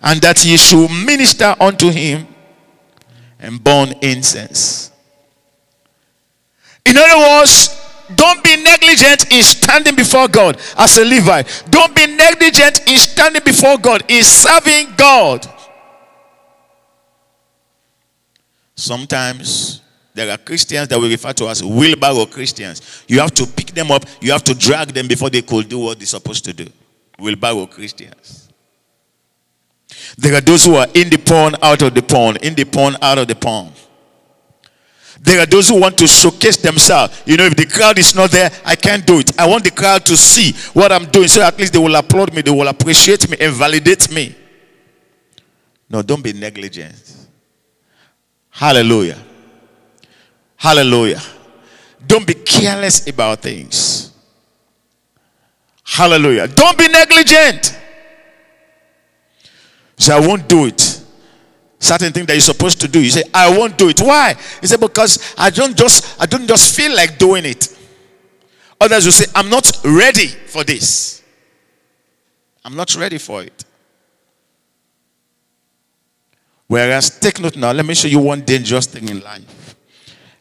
[0.00, 2.28] And that ye should minister unto him
[3.40, 4.92] and burn incense.
[6.86, 7.82] In other words,
[8.14, 11.64] don't be negligent in standing before God as a Levite.
[11.70, 15.46] Don't be negligent in standing before God, in serving God.
[18.76, 19.82] Sometimes
[20.14, 23.04] there are Christians that we refer to as wheelbarrow Christians.
[23.08, 25.80] You have to pick them up, you have to drag them before they could do
[25.80, 26.66] what they're supposed to do
[27.18, 28.48] wheelbarrow Christians.
[30.18, 32.96] There are those who are in the pond, out of the pond, in the pond,
[33.02, 33.72] out of the pond.
[35.20, 37.22] There are those who want to showcase themselves.
[37.26, 39.38] You know, if the crowd is not there, I can't do it.
[39.38, 42.32] I want the crowd to see what I'm doing so at least they will applaud
[42.34, 44.34] me, they will appreciate me and validate me.
[45.88, 47.28] No, don't be negligent.
[48.50, 49.18] Hallelujah.
[50.56, 51.20] Hallelujah.
[52.06, 54.12] Don't be careless about things.
[55.84, 56.48] Hallelujah.
[56.48, 57.78] Don't be negligent.
[59.98, 60.95] So I won't do it.
[61.86, 63.00] Certain thing that you're supposed to do.
[63.00, 64.00] You say, I won't do it.
[64.00, 64.34] Why?
[64.60, 67.68] He said, because I don't just I don't just feel like doing it.
[68.80, 71.22] Others will say, I'm not ready for this.
[72.64, 73.64] I'm not ready for it.
[76.66, 79.76] Whereas, take note now, let me show you one dangerous thing in life.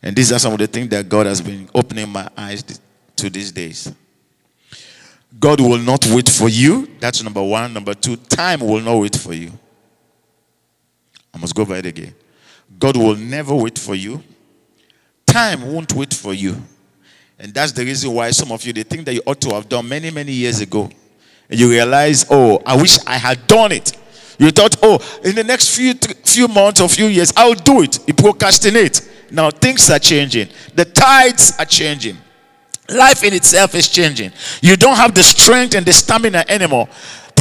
[0.01, 2.63] And these are some of the things that God has been opening my eyes
[3.15, 3.93] to these days.
[5.39, 6.89] God will not wait for you.
[6.99, 7.71] That's number one.
[7.71, 9.51] Number two, time will not wait for you.
[11.35, 12.15] I must go over it again.
[12.79, 14.23] God will never wait for you.
[15.25, 16.55] Time won't wait for you.
[17.37, 19.67] And that's the reason why some of you they think that you ought to have
[19.67, 20.89] done many, many years ago.
[21.49, 23.97] And you realize, oh, I wish I had done it.
[24.39, 27.99] You thought, oh, in the next few few months or few years, I'll do it.
[28.07, 29.09] You procrastinate.
[29.29, 30.47] Now things are changing.
[30.73, 32.17] The tides are changing.
[32.89, 34.31] Life in itself is changing.
[34.61, 36.87] You don't have the strength and the stamina anymore.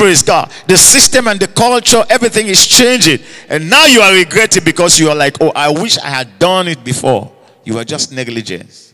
[0.05, 0.52] Praise God.
[0.66, 3.20] The system and the culture, everything is changing.
[3.48, 6.68] And now you are regretting because you are like, oh, I wish I had done
[6.68, 7.32] it before.
[7.64, 8.92] You are just negligent.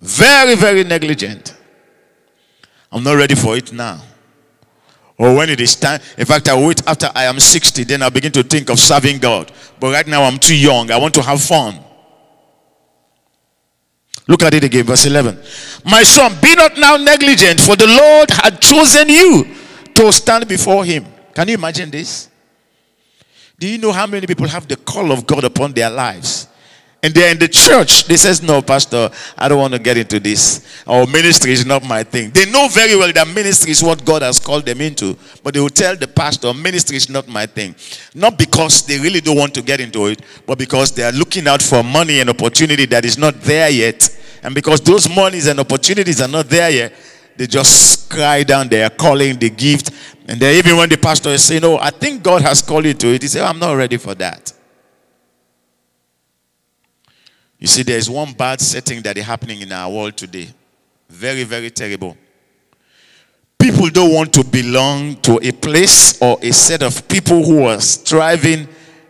[0.00, 1.56] Very, very negligent.
[2.90, 4.02] I'm not ready for it now.
[5.18, 6.00] Or when it is time.
[6.18, 9.18] In fact, I wait after I am 60, then I begin to think of serving
[9.18, 9.52] God.
[9.78, 10.90] But right now I'm too young.
[10.90, 11.78] I want to have fun.
[14.26, 15.38] Look at it again, verse 11.
[15.84, 19.46] My son, be not now negligent, for the Lord had chosen you
[19.94, 21.04] to stand before him.
[21.34, 22.30] Can you imagine this?
[23.58, 26.48] Do you know how many people have the call of God upon their lives?
[27.04, 28.04] and they're in the church.
[28.04, 30.62] They says, "No, pastor, I don't want to get into this.
[30.86, 34.22] Our ministry is not my thing." They know very well that ministry is what God
[34.22, 37.74] has called them into, but they will tell the pastor, "Ministry is not my thing."
[38.14, 41.46] Not because they really don't want to get into it, but because they are looking
[41.46, 44.08] out for money and opportunity that is not there yet,
[44.44, 46.92] And because those monies and opportunities are not there yet,
[47.34, 49.90] they just cry down their calling, the gift.
[50.28, 52.92] And then even when the pastor is saying, Oh, I think God has called you
[52.92, 54.52] to it, he said, oh, I'm not ready for that.
[57.58, 60.48] You see, there is one bad setting that is happening in our world today.
[61.08, 62.14] Very, very terrible.
[63.58, 67.80] People don't want to belong to a place or a set of people who are
[67.80, 68.68] striving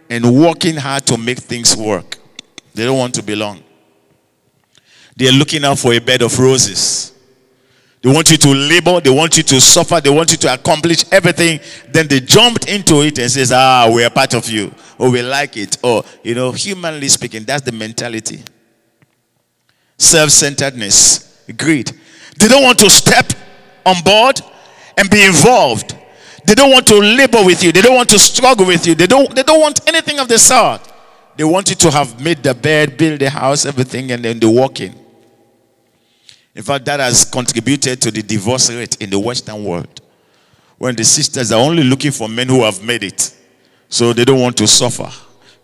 [0.08, 2.18] and working hard to make things work.
[2.72, 3.63] They don't want to belong.
[5.16, 7.12] They are looking out for a bed of roses.
[8.02, 11.04] They want you to labor, they want you to suffer, they want you to accomplish
[11.10, 11.58] everything.
[11.88, 15.22] Then they jumped into it and says, "Ah, we are part of you, or we
[15.22, 18.42] like it." Or you know, humanly speaking, that's the mentality.
[19.96, 21.92] Self-centeredness, greed.
[22.38, 23.32] They don't want to step
[23.86, 24.40] on board
[24.98, 25.96] and be involved.
[26.44, 27.72] They don't want to labor with you.
[27.72, 28.94] They don't want to struggle with you.
[28.94, 30.82] They don't, they don't want anything of the sort.
[31.36, 34.46] They want you to have made the bed, build the house, everything, and then they
[34.46, 35.03] walk in.
[36.54, 40.00] In fact, that has contributed to the divorce rate in the Western world.
[40.78, 43.34] When the sisters are only looking for men who have made it.
[43.88, 45.10] So they don't want to suffer.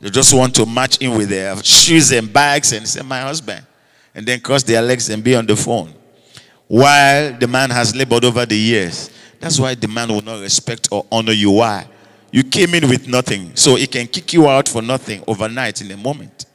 [0.00, 3.64] They just want to match in with their shoes and bags and say, My husband.
[4.14, 5.94] And then cross their legs and be on the phone.
[6.66, 9.10] While the man has labored over the years.
[9.40, 11.50] That's why the man will not respect or honor you.
[11.50, 11.86] Why?
[12.30, 13.56] You came in with nothing.
[13.56, 16.46] So he can kick you out for nothing overnight in a moment.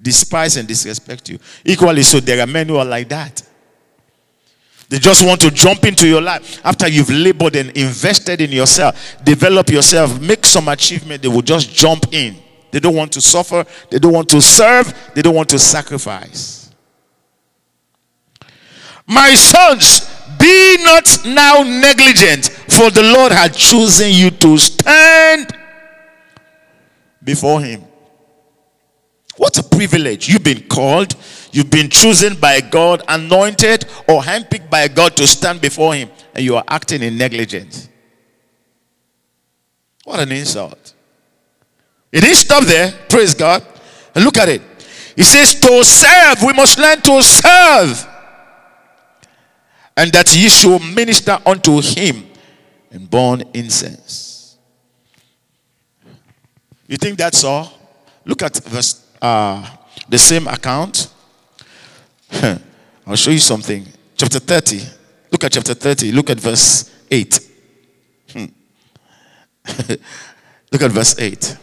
[0.00, 1.38] Despise and disrespect you.
[1.64, 3.42] Equally, so there are men who are like that.
[4.88, 9.16] They just want to jump into your life after you've labored and invested in yourself,
[9.24, 11.22] develop yourself, make some achievement.
[11.22, 12.36] They will just jump in.
[12.70, 16.70] They don't want to suffer, they don't want to serve, they don't want to sacrifice.
[19.06, 25.56] My sons, be not now negligent, for the Lord had chosen you to stand
[27.22, 27.82] before Him.
[29.36, 30.28] What a privilege.
[30.28, 31.14] You've been called,
[31.56, 36.44] you've been chosen by God, anointed, or handpicked by God to stand before Him, and
[36.44, 37.88] you are acting in negligence.
[40.04, 40.94] What an insult.
[42.12, 43.66] It didn't stop there, praise God.
[44.14, 44.62] And look at it.
[45.16, 48.06] He says, To serve, we must learn to serve
[49.96, 52.26] and that ye should minister unto him
[52.90, 54.58] and burn incense.
[56.86, 57.72] You think that's all?
[58.24, 59.68] Look at verse, uh,
[60.08, 61.12] the same account.
[63.06, 63.86] I'll show you something.
[64.16, 64.80] Chapter 30.
[65.30, 66.12] Look at chapter 30.
[66.12, 67.40] Look at verse 8.
[68.32, 68.44] Hmm.
[70.72, 71.56] Look at verse 8.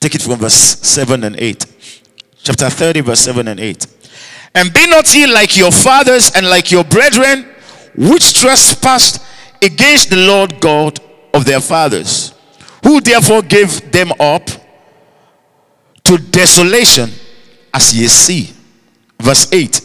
[0.00, 1.66] Take it from verse 7 and 8.
[2.42, 3.86] Chapter 30, verse 7 and 8.
[4.54, 7.46] And be not ye like your fathers and like your brethren,
[7.96, 9.24] which trespassed
[9.62, 11.00] against the Lord God
[11.34, 12.32] of their fathers,
[12.82, 14.48] who therefore gave them up
[16.04, 17.10] to desolation,
[17.74, 18.54] as ye see.
[19.20, 19.80] Verse 8.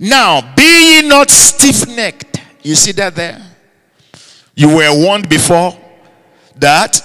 [0.00, 0.62] Now, be
[1.02, 2.40] ye not stiff necked.
[2.62, 3.40] You see that there?
[4.54, 5.76] You were warned before
[6.56, 7.00] that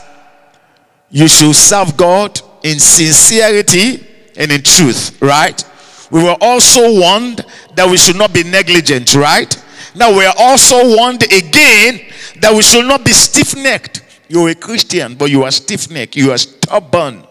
[1.10, 4.06] you should serve God in sincerity
[4.38, 5.64] and in truth, right?
[6.12, 7.46] we were also warned
[7.76, 9.56] that we should not be negligent, right?
[9.96, 12.02] Now we are also warned again
[12.40, 14.04] that we should not be stiff necked.
[14.28, 16.16] You're a Christian, but you are stiff necked.
[16.16, 17.24] You are stubborn.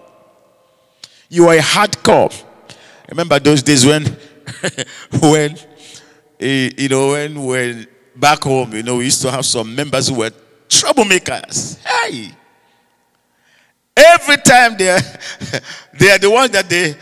[1.28, 2.44] You are a hardcore.
[3.08, 4.04] Remember those days when,
[5.20, 5.56] when,
[6.38, 10.08] eh, you know, when, when back home, you know, we used to have some members
[10.08, 10.30] who were
[10.68, 11.78] troublemakers.
[11.84, 12.34] Hey!
[13.96, 15.00] Every time they are,
[15.98, 16.94] they are the ones that they,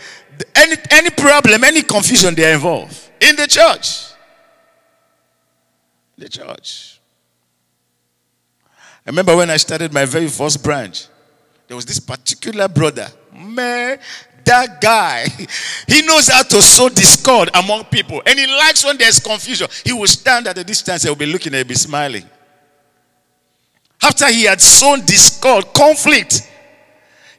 [0.55, 4.11] any, any problem, any confusion they are involved in the church.
[6.17, 6.99] The church.
[9.05, 11.07] I remember when I started my very first branch,
[11.67, 13.07] there was this particular brother.
[13.33, 13.99] Man,
[14.47, 15.27] that guy,
[15.87, 18.21] he knows how to sow discord among people.
[18.25, 19.67] And he likes when there's confusion.
[19.85, 22.23] He will stand at a distance and will be looking and he'll be smiling.
[24.01, 26.49] After he had sown discord, conflict,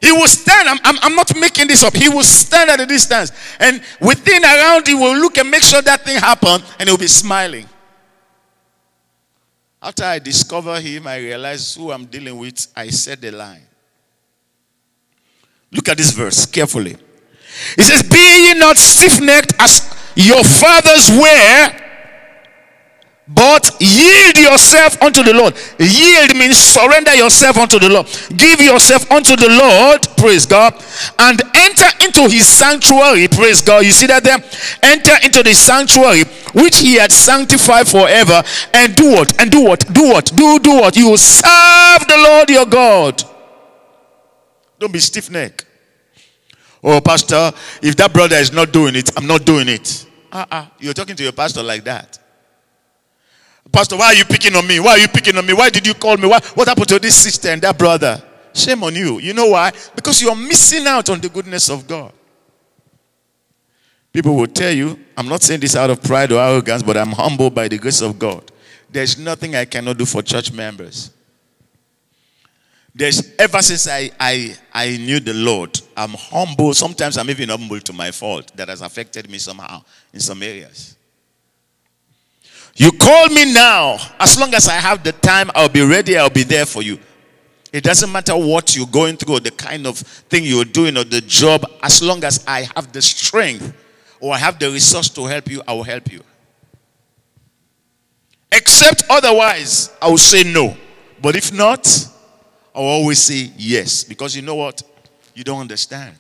[0.01, 0.69] he will stand.
[0.69, 1.95] I'm, I'm, I'm, not making this up.
[1.95, 3.33] He will stand at a distance.
[3.59, 6.65] And within around, he will look and make sure that thing happened.
[6.79, 7.67] And he'll be smiling.
[9.81, 12.67] After I discover him, I realize who I'm dealing with.
[12.77, 13.68] I said the line.
[15.73, 16.97] Look at this verse carefully.
[17.77, 21.89] It says, Be ye not stiff necked as your fathers were
[23.29, 25.55] but yield yourself unto the Lord.
[25.79, 28.07] Yield means surrender yourself unto the Lord.
[28.37, 30.75] Give yourself unto the Lord, praise God,
[31.19, 33.85] and enter into his sanctuary, praise God.
[33.85, 34.39] You see that there?
[34.83, 38.43] Enter into the sanctuary which he had sanctified forever,
[38.73, 39.39] and do what?
[39.39, 39.85] And do what?
[39.93, 40.33] Do what?
[40.35, 40.97] Do do what?
[40.97, 43.23] You serve the Lord your God.
[44.79, 45.67] Don't be stiff necked.
[46.83, 47.51] Oh, pastor,
[47.83, 50.07] if that brother is not doing it, I'm not doing it.
[50.31, 50.67] Uh-uh.
[50.79, 52.19] You're talking to your pastor like that.
[53.73, 54.81] Pastor, why are you picking on me?
[54.81, 55.53] Why are you picking on me?
[55.53, 56.29] Why did you call me?
[56.29, 58.23] Why, what happened to this sister and that brother?
[58.55, 59.19] Shame on you.
[59.19, 59.73] You know why?
[59.95, 62.13] Because you are missing out on the goodness of God.
[64.13, 67.13] People will tell you, I'm not saying this out of pride or arrogance, but I'm
[67.13, 68.51] humbled by the grace of God.
[68.91, 71.11] There's nothing I cannot do for church members.
[72.99, 76.75] There's ever since I, I, I knew the Lord, I'm humble.
[76.75, 80.97] Sometimes I'm even humble to my fault that has affected me somehow in some areas.
[82.75, 83.99] You call me now.
[84.19, 86.19] As long as I have the time, I'll be ready.
[86.19, 86.99] I'll be there for you.
[87.73, 91.05] It doesn't matter what you're going through or the kind of thing you're doing or
[91.05, 91.71] the job.
[91.81, 93.77] As long as I have the strength
[94.19, 96.21] or I have the resource to help you, I will help you.
[98.51, 100.77] Except otherwise, I will say no.
[101.23, 101.87] But if not,
[102.79, 104.05] I will always say yes.
[104.05, 104.81] Because you know what?
[105.35, 106.15] You don't understand.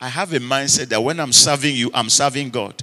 [0.00, 2.74] I have a mindset that when I'm serving you, I'm serving God.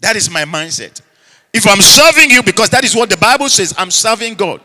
[0.00, 1.00] That is my mindset.
[1.52, 4.60] If I'm serving you, because that is what the Bible says, I'm serving God.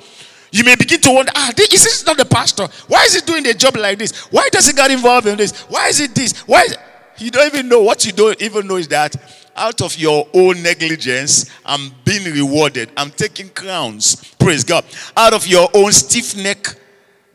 [0.51, 2.67] You may begin to wonder, ah, this, is this not the pastor?
[2.87, 4.19] Why is he doing a job like this?
[4.31, 5.61] Why does he get involved in this?
[5.69, 6.39] Why is it this?
[6.47, 6.63] Why?
[6.63, 6.77] Is
[7.19, 9.15] you don't even know what you don't even know is that
[9.55, 12.89] out of your own negligence, I'm being rewarded.
[12.97, 14.33] I'm taking crowns.
[14.39, 14.83] Praise God.
[15.15, 16.75] Out of your own stiff neck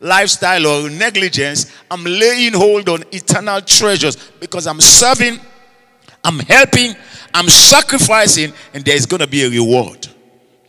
[0.03, 5.39] lifestyle or negligence, I'm laying hold on eternal treasures because I'm serving,
[6.23, 6.93] I'm helping,
[7.33, 10.07] I'm sacrificing, and there's going to be a reward.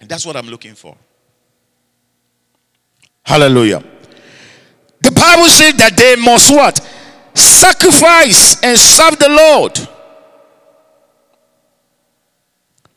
[0.00, 0.96] And that's what I'm looking for.
[3.24, 3.82] Hallelujah.
[5.02, 6.80] The Bible says that they must what?
[7.34, 9.88] Sacrifice and serve the Lord.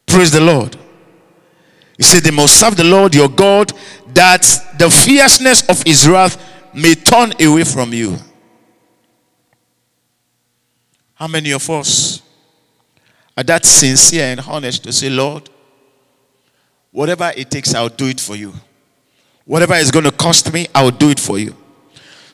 [0.06, 0.78] Praise the Lord.
[1.98, 3.74] He said they must serve the Lord your God
[4.14, 6.38] that the fierceness of his wrath
[6.74, 8.18] may turn away from you.
[11.16, 12.22] How many of us
[13.36, 15.50] are that sincere and honest to say, Lord,
[16.92, 18.54] whatever it takes, I'll do it for you.
[19.46, 21.56] Whatever is going to cost me, I'll do it for you.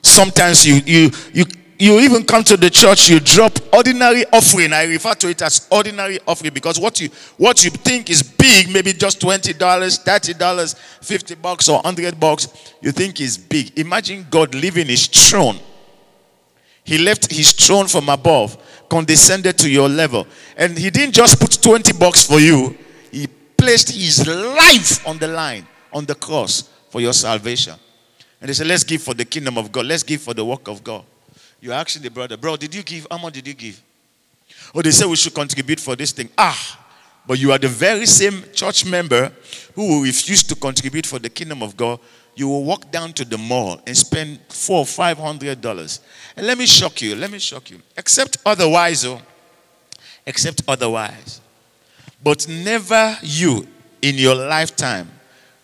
[0.02, 1.44] Sometimes you you you
[1.78, 4.72] you even come to the church, you drop ordinary offering.
[4.72, 8.70] I refer to it as ordinary offering because what you what you think is big,
[8.70, 12.48] maybe just twenty dollars, thirty dollars, fifty bucks, or hundred bucks,
[12.80, 13.76] you think is big.
[13.78, 15.58] Imagine God leaving His throne.
[16.84, 18.56] He left His throne from above,
[18.88, 22.76] condescended to your level, and He didn't just put twenty bucks for you.
[23.10, 27.74] He placed His life on the line on the cross for your salvation.
[28.40, 29.86] And they said, "Let's give for the kingdom of God.
[29.86, 31.04] Let's give for the work of God."
[31.64, 33.06] You're asking the brother, bro, did you give?
[33.10, 33.82] How much did you give?
[34.74, 36.28] Oh, they say we should contribute for this thing.
[36.36, 36.86] Ah,
[37.26, 39.32] but you are the very same church member
[39.74, 42.00] who will refuse to contribute for the kingdom of God.
[42.36, 46.00] You will walk down to the mall and spend four or five hundred dollars.
[46.36, 47.16] And let me shock you.
[47.16, 47.80] Let me shock you.
[47.96, 49.22] Except otherwise, oh,
[50.26, 51.40] except otherwise.
[52.22, 53.66] But never you
[54.02, 55.10] in your lifetime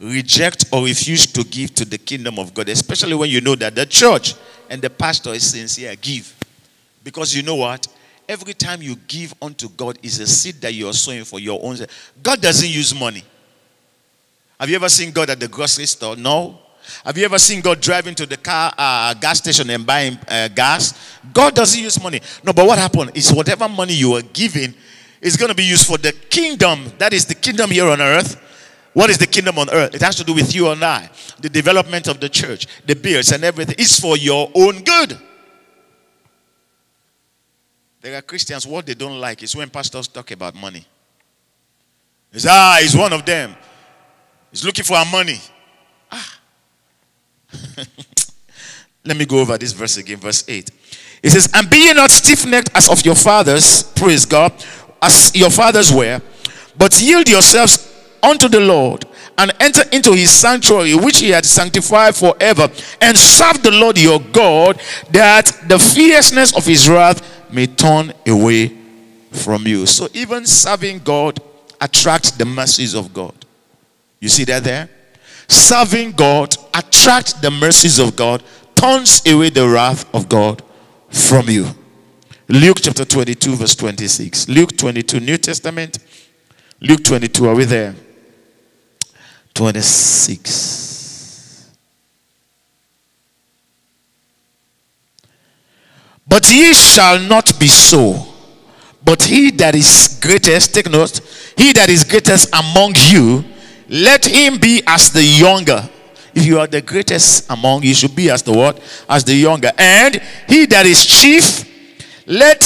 [0.01, 3.75] reject or refuse to give to the kingdom of God, especially when you know that
[3.75, 4.35] the church
[4.71, 6.35] and the pastor is sincere, give.
[7.03, 7.87] Because you know what?
[8.29, 11.59] Every time you give unto God is a seed that you are sowing for your
[11.63, 11.77] own.
[12.23, 13.25] God doesn't use money.
[14.59, 16.15] Have you ever seen God at the grocery store?
[16.15, 16.59] No.
[17.05, 20.49] Have you ever seen God driving to the car uh, gas station and buying uh,
[20.49, 21.19] gas?
[21.33, 22.21] God doesn't use money.
[22.45, 24.73] No, but what happened is whatever money you are giving
[25.21, 26.85] is going to be used for the kingdom.
[26.99, 28.41] That is the kingdom here on earth
[28.93, 29.95] what is the kingdom on earth?
[29.95, 31.09] It has to do with you and I.
[31.41, 35.19] The development of the church, the bills and everything is for your own good.
[38.01, 40.85] There are Christians, what they don't like is when pastors talk about money.
[42.33, 43.55] It's, ah, he's one of them.
[44.51, 45.39] He's looking for our money.
[46.11, 46.41] Ah.
[49.05, 50.71] Let me go over this verse again, verse 8.
[51.23, 54.53] It says, And be ye not stiff necked as of your fathers, praise God,
[55.01, 56.21] as your fathers were,
[56.77, 57.90] but yield yourselves
[58.23, 59.05] unto the Lord
[59.39, 62.69] and enter into his sanctuary, which he had sanctified forever,
[63.01, 68.77] and serve the Lord your God, that the fierceness of his wrath may turn away
[69.33, 69.87] from you.
[69.87, 71.41] So, even serving God
[71.81, 73.35] attracts the mercies of God.
[74.21, 74.89] You see that there?
[75.49, 78.43] Serving God attracts the mercies of God,
[78.75, 80.63] turns away the wrath of God
[81.09, 81.67] from you.
[82.49, 84.49] Luke chapter 22, verse 26.
[84.49, 85.99] Luke 22, New Testament.
[86.81, 87.95] Luke 22, are we there?
[89.61, 91.71] 26.
[96.27, 98.27] But ye shall not be so.
[99.05, 101.21] But he that is greatest, take note,
[101.59, 103.45] he that is greatest among you,
[103.91, 105.87] let him be as the younger.
[106.35, 108.81] If you are the greatest among you, should be as the what?
[109.07, 109.73] As the younger.
[109.77, 111.67] And he that is chief,
[112.27, 112.63] let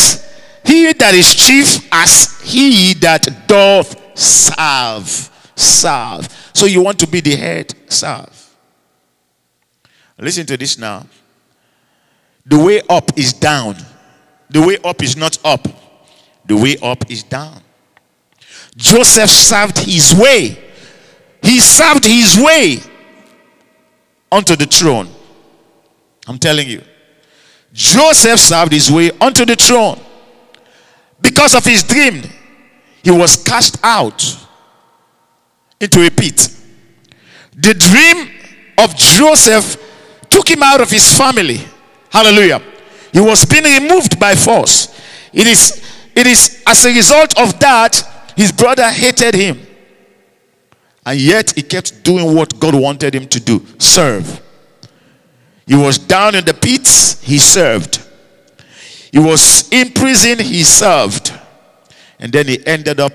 [0.65, 5.31] he that is chief as he that doth serve.
[5.57, 6.44] Serve.
[6.55, 8.55] So you want to be the head, serve.
[10.19, 11.05] Listen to this now.
[12.47, 13.77] The way up is down.
[14.49, 15.67] The way up is not up.
[16.47, 17.61] The way up is down.
[18.77, 20.57] Joseph served his way.
[21.43, 22.79] He served his way
[24.31, 25.09] onto the throne.
[26.27, 26.83] I'm telling you.
[27.73, 30.01] Joseph served his way onto the throne.
[31.21, 32.23] Because of his dream,
[33.03, 34.44] he was cast out
[35.85, 36.49] a pit.
[37.57, 38.31] The dream
[38.79, 39.81] of Joseph
[40.29, 41.61] took him out of his family.
[42.11, 42.61] Hallelujah.
[43.13, 44.89] He was being removed by force.
[45.33, 45.83] It is,
[46.15, 49.61] it is as a result of that, his brother hated him.
[51.07, 54.41] And yet he kept doing what God wanted him to do serve.
[55.67, 58.03] He was down in the pits, he served.
[59.13, 61.33] He was in prison, he served.
[62.19, 63.13] And then he ended up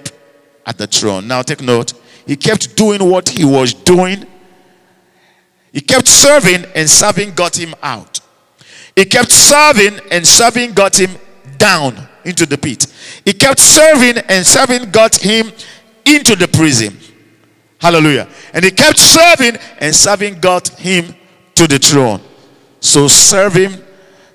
[0.65, 1.27] at the throne.
[1.27, 1.93] Now take note.
[2.29, 4.25] He kept doing what he was doing.
[5.73, 8.19] He kept serving, and serving got him out.
[8.95, 11.11] He kept serving, and serving got him
[11.57, 12.85] down into the pit.
[13.25, 15.51] He kept serving, and serving got him
[16.05, 16.97] into the prison.
[17.79, 18.27] Hallelujah.
[18.53, 21.15] And he kept serving, and serving got him
[21.55, 22.21] to the throne.
[22.79, 23.73] So serving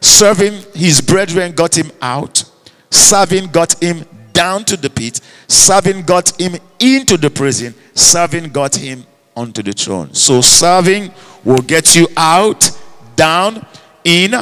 [0.04, 2.44] Serving his brethren got him out.
[2.90, 4.04] Serving got him
[4.34, 5.22] down to the pit.
[5.48, 7.74] Serving got him into the prison.
[7.94, 10.12] Serving got him onto the throne.
[10.12, 11.10] So serving
[11.42, 12.70] will get you out,
[13.16, 13.64] down,
[14.04, 14.34] in,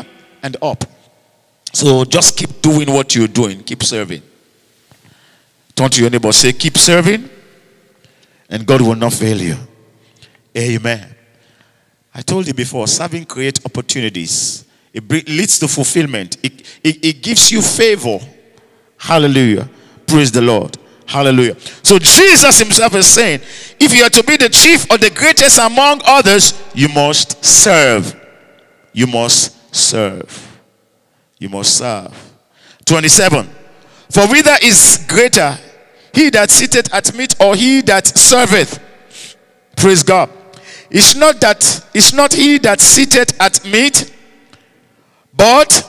[0.43, 0.85] and up.
[1.73, 3.63] So just keep doing what you're doing.
[3.63, 4.23] Keep serving.
[5.75, 6.33] Turn to your neighbor.
[6.33, 7.31] Say, keep serving,
[8.51, 9.57] and God will not fail you.
[10.57, 11.15] Amen.
[12.15, 14.67] I told you before, serving creates opportunities.
[14.93, 16.37] It leads to fulfillment.
[16.43, 18.19] It, it, it gives you favor.
[18.99, 19.69] Hallelujah.
[20.07, 20.77] Praise the Lord.
[21.07, 21.59] Hallelujah.
[21.83, 23.41] So Jesus himself is saying,
[23.79, 28.19] if you are to be the chief or the greatest among others, you must serve.
[28.93, 30.61] You must serve.
[31.39, 32.33] You must serve.
[32.85, 33.49] 27.
[34.11, 35.59] For whither is greater,
[36.15, 38.79] he that sitteth at meat or he that serveth?
[39.77, 40.31] Praise God.
[40.91, 44.13] It's not that it's not he that sitteth at meat
[45.35, 45.89] but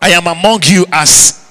[0.00, 1.41] I am among you as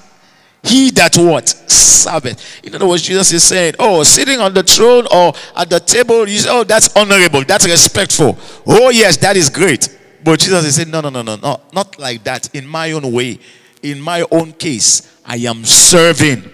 [0.62, 1.44] he that what?
[1.44, 2.64] Serveth.
[2.64, 6.28] In other words, Jesus is saying, Oh, sitting on the throne or at the table,
[6.28, 8.38] you say, Oh, that's honorable, that's respectful.
[8.66, 9.98] Oh, yes, that is great.
[10.22, 12.54] But Jesus is saying, No, no, no, no, no, not like that.
[12.54, 13.40] In my own way,
[13.82, 16.50] in my own case, I am serving.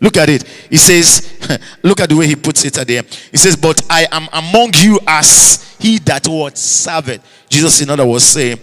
[0.00, 0.42] Look at it.
[0.68, 1.38] He says,
[1.82, 3.06] look at the way he puts it at the end.
[3.30, 7.22] He says, But I am among you as he that what serveth.
[7.48, 8.58] Jesus, in other words, saying,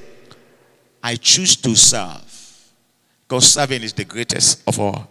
[1.01, 2.30] I choose to serve.
[3.31, 5.07] Because serving is the greatest of all.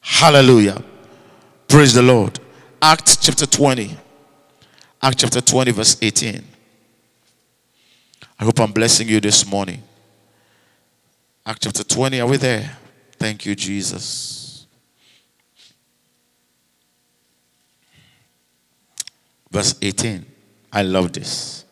[0.00, 0.82] Hallelujah.
[1.68, 2.40] Praise the Lord.
[2.80, 3.94] Acts chapter 20.
[5.02, 6.42] Acts chapter 20, verse 18.
[8.40, 9.82] I hope I'm blessing you this morning.
[11.44, 12.78] Acts chapter 20, are we there?
[13.18, 14.66] Thank you, Jesus.
[19.50, 20.24] Verse 18.
[20.72, 21.66] I love this.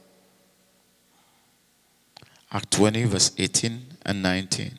[2.52, 4.78] Act 20, verse 18 and 19.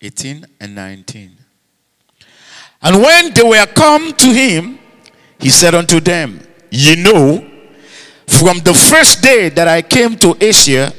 [0.00, 1.36] 18 and 19.
[2.82, 4.78] And when they were come to him,
[5.40, 7.44] he said unto them, Ye know,
[8.26, 10.92] from the first day that I came to Asia,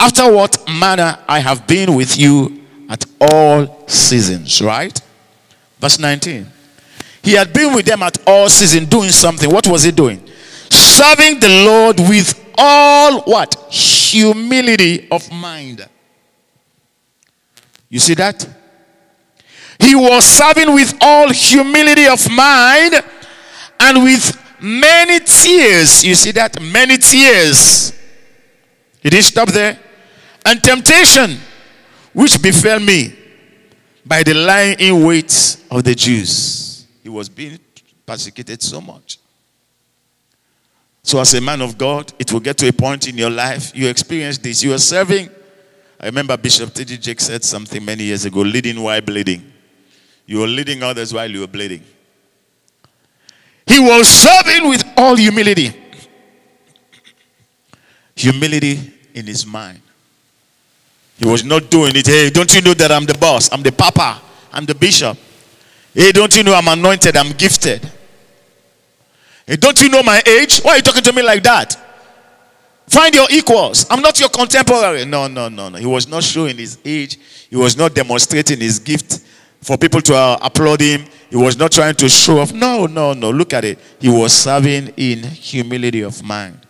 [0.00, 4.62] after what manner I have been with you at all seasons.
[4.62, 5.00] Right?
[5.78, 6.46] Verse 19.
[7.22, 9.50] He had been with them at all seasons doing something.
[9.50, 10.26] What was he doing?
[10.70, 13.54] Serving the Lord with all what?
[13.70, 15.88] Humility of mind.
[17.88, 18.46] You see that?
[19.78, 23.02] He was serving with all humility of mind
[23.80, 26.04] and with many tears.
[26.04, 26.60] You see that?
[26.60, 27.92] Many tears.
[29.00, 29.78] He didn't stop there.
[30.44, 31.38] And temptation,
[32.12, 33.14] which befell me
[34.04, 36.86] by the lying in wait of the Jews.
[37.02, 37.58] He was being
[38.04, 39.18] persecuted so much.
[41.02, 43.74] So, as a man of God, it will get to a point in your life
[43.74, 44.62] you experience this.
[44.62, 45.30] You are serving.
[46.00, 46.98] I remember Bishop T.D.
[46.98, 49.52] Jakes said something many years ago leading while bleeding.
[50.26, 51.82] You were leading others while you were bleeding.
[53.66, 55.74] He was serving with all humility.
[58.14, 59.80] Humility in his mind.
[61.16, 62.06] He was not doing it.
[62.06, 63.52] Hey, don't you know that I'm the boss?
[63.52, 64.20] I'm the papa.
[64.52, 65.18] I'm the bishop.
[65.92, 67.16] Hey, don't you know I'm anointed?
[67.16, 67.90] I'm gifted.
[69.56, 70.60] Don't you know my age?
[70.60, 71.76] Why are you talking to me like that?
[72.86, 73.86] Find your equals.
[73.90, 75.04] I'm not your contemporary.
[75.04, 75.78] No, no, no, no.
[75.78, 77.18] He was not showing his age.
[77.50, 79.20] He was not demonstrating his gift
[79.60, 81.04] for people to uh, applaud him.
[81.30, 82.52] He was not trying to show off.
[82.52, 83.30] No, no, no.
[83.30, 83.78] Look at it.
[84.00, 86.60] He was serving in humility of mind.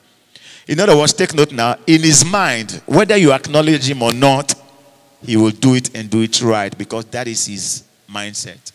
[0.66, 1.76] In other words, take note now.
[1.86, 4.54] In his mind, whether you acknowledge him or not,
[5.24, 8.72] he will do it and do it right because that is his mindset.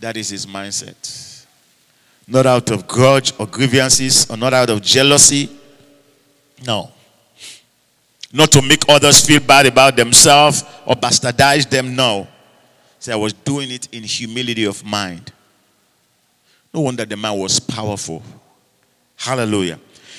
[0.00, 1.23] That is his mindset.
[2.26, 5.50] Not out of grudge or grievances or not out of jealousy.
[6.66, 6.90] No.
[8.32, 11.94] Not to make others feel bad about themselves or bastardize them.
[11.94, 12.26] No.
[12.98, 15.32] See, I was doing it in humility of mind.
[16.72, 18.22] No wonder the man was powerful.
[19.16, 19.78] Hallelujah.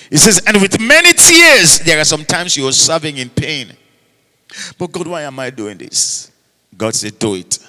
[0.10, 3.72] He says, and with many tears, there are some times you are serving in pain.
[4.78, 6.32] But God, why am I doing this?
[6.78, 7.60] God said, do it.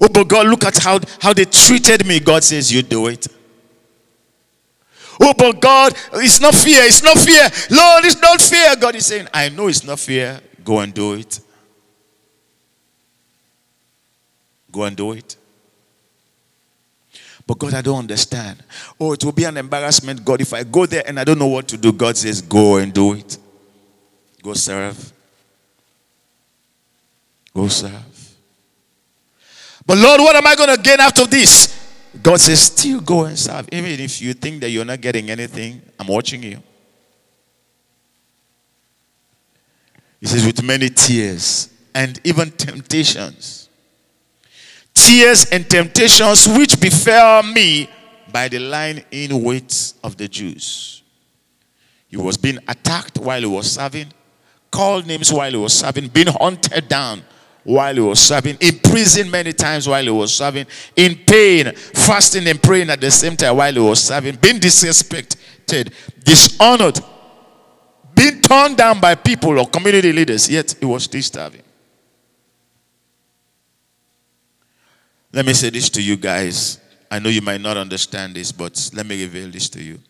[0.00, 2.20] Oh, but God, look at how, how they treated me.
[2.20, 3.26] God says, You do it.
[5.22, 6.82] Oh, but God, it's not fear.
[6.84, 7.42] It's not fear.
[7.70, 8.74] Lord, it's not fear.
[8.76, 10.40] God is saying, I know it's not fear.
[10.64, 11.40] Go and do it.
[14.72, 15.36] Go and do it.
[17.46, 18.62] But God, I don't understand.
[18.98, 21.48] Oh, it will be an embarrassment, God, if I go there and I don't know
[21.48, 21.92] what to do.
[21.92, 23.36] God says, Go and do it.
[24.42, 25.12] Go serve.
[27.52, 28.09] Go serve.
[29.90, 31.90] But Lord, what am I going to gain out of this?
[32.22, 33.68] God says, still go and serve.
[33.72, 36.62] Even if you think that you're not getting anything, I'm watching you.
[40.20, 43.68] He says, with many tears and even temptations.
[44.94, 47.90] Tears and temptations which befell me
[48.32, 51.02] by the line in wait of the Jews.
[52.06, 54.12] He was being attacked while he was serving,
[54.70, 57.24] called names while he was serving, being hunted down
[57.64, 62.46] while he was serving, in prison many times while he was serving, in pain, fasting
[62.48, 65.92] and praying at the same time while he was serving, being disrespected,
[66.24, 66.98] dishonored,
[68.14, 71.62] being torn down by people or community leaders, yet he was still serving.
[75.32, 76.80] Let me say this to you guys.
[77.10, 80.00] I know you might not understand this, but let me reveal this to you.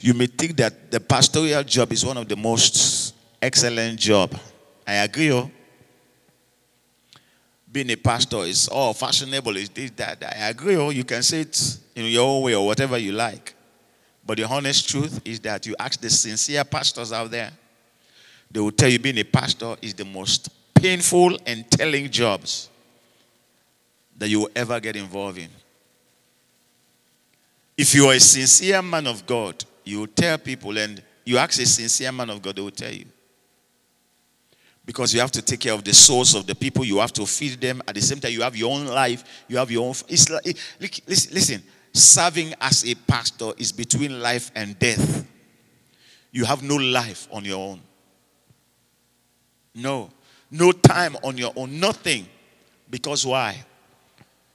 [0.00, 4.34] You may think that the pastoral job is one of the most excellent job.
[4.86, 5.30] I agree.
[5.32, 5.50] Oh
[7.72, 10.22] being a pastor is all oh, fashionable, is this, that.
[10.24, 13.54] I agree, oh, you can say it in your own way or whatever you like.
[14.26, 17.50] But the honest truth is that you ask the sincere pastors out there,
[18.50, 22.68] they will tell you being a pastor is the most painful and telling jobs
[24.18, 25.48] that you will ever get involved in.
[27.76, 31.60] If you are a sincere man of God, you will tell people, and you ask
[31.60, 33.06] a sincere man of God, they will tell you
[34.90, 36.84] because you have to take care of the souls of the people.
[36.84, 37.80] You have to feed them.
[37.86, 39.22] At the same time you have your own life.
[39.46, 40.44] You have your own it's like,
[41.06, 41.62] listen
[41.92, 45.24] serving as a pastor is between life and death.
[46.32, 47.80] You have no life on your own.
[49.76, 50.10] No.
[50.50, 51.78] No time on your own.
[51.78, 52.26] Nothing.
[52.90, 53.64] Because why?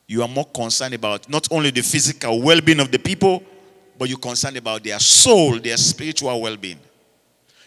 [0.05, 3.41] You are more concerned about not only the physical well-being of the people
[3.97, 6.79] but you're concerned about their soul their spiritual well-being.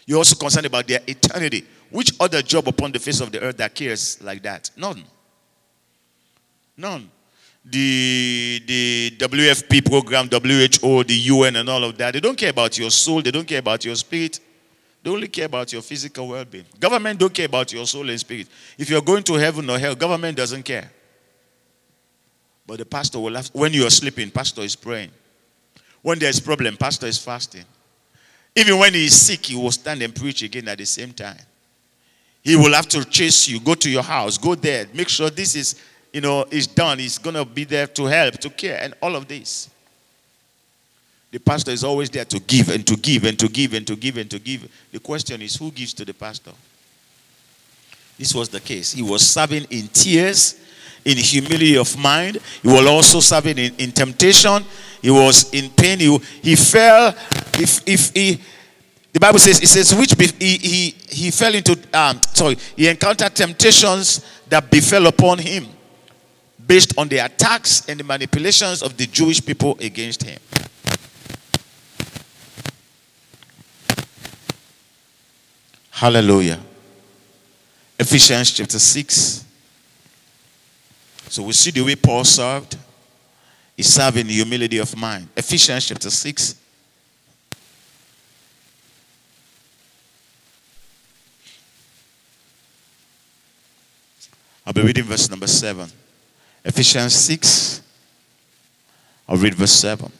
[0.05, 3.57] You're also concerned about their eternity which other job upon the face of the earth
[3.57, 4.69] that cares like that?
[4.77, 5.03] None.
[6.77, 7.09] None.
[7.65, 12.77] The, the WFP program, WHO, the UN, and all of that, they don't care about
[12.77, 14.39] your soul, they don't care about your spirit.
[15.01, 16.65] They only care about your physical well being.
[16.79, 18.47] Government don't care about your soul and spirit.
[18.77, 20.91] If you're going to heaven or hell, government doesn't care.
[22.67, 25.11] But the pastor will have, when you're sleeping, pastor is praying.
[26.01, 27.65] When there's problem, pastor is fasting.
[28.55, 31.39] Even when he is sick, he will stand and preach again at the same time.
[32.43, 35.55] He will have to chase you, go to your house, go there, make sure this
[35.55, 35.81] is,
[36.13, 36.99] you know, is done.
[36.99, 39.69] He's going to be there to help, to care, and all of this.
[41.31, 43.95] The pastor is always there to give and to give and to give and to
[43.95, 44.67] give and to give.
[44.91, 46.51] The question is, who gives to the pastor?
[48.17, 48.93] This was the case.
[48.93, 50.59] He was serving in tears,
[51.05, 52.39] in humility of mind.
[52.61, 54.63] He was also serving in, in temptation.
[55.01, 55.99] He was in pain.
[55.99, 57.15] He, he fell.
[57.53, 58.41] If, if he
[59.11, 62.87] the Bible says, it says, which be, he, he, he fell into, um, sorry, he
[62.87, 65.67] encountered temptations that befell upon him
[66.67, 70.39] based on the attacks and the manipulations of the Jewish people against him.
[75.89, 76.59] Hallelujah.
[77.97, 79.45] Ephesians chapter 6.
[81.27, 82.77] So we see the way Paul served.
[83.75, 85.27] He served in humility of mind.
[85.35, 86.55] Ephesians chapter 6.
[94.69, 95.89] I'll be reading verse number 7.
[96.63, 97.81] Ephesians 6.
[99.27, 100.11] I'll read verse 7.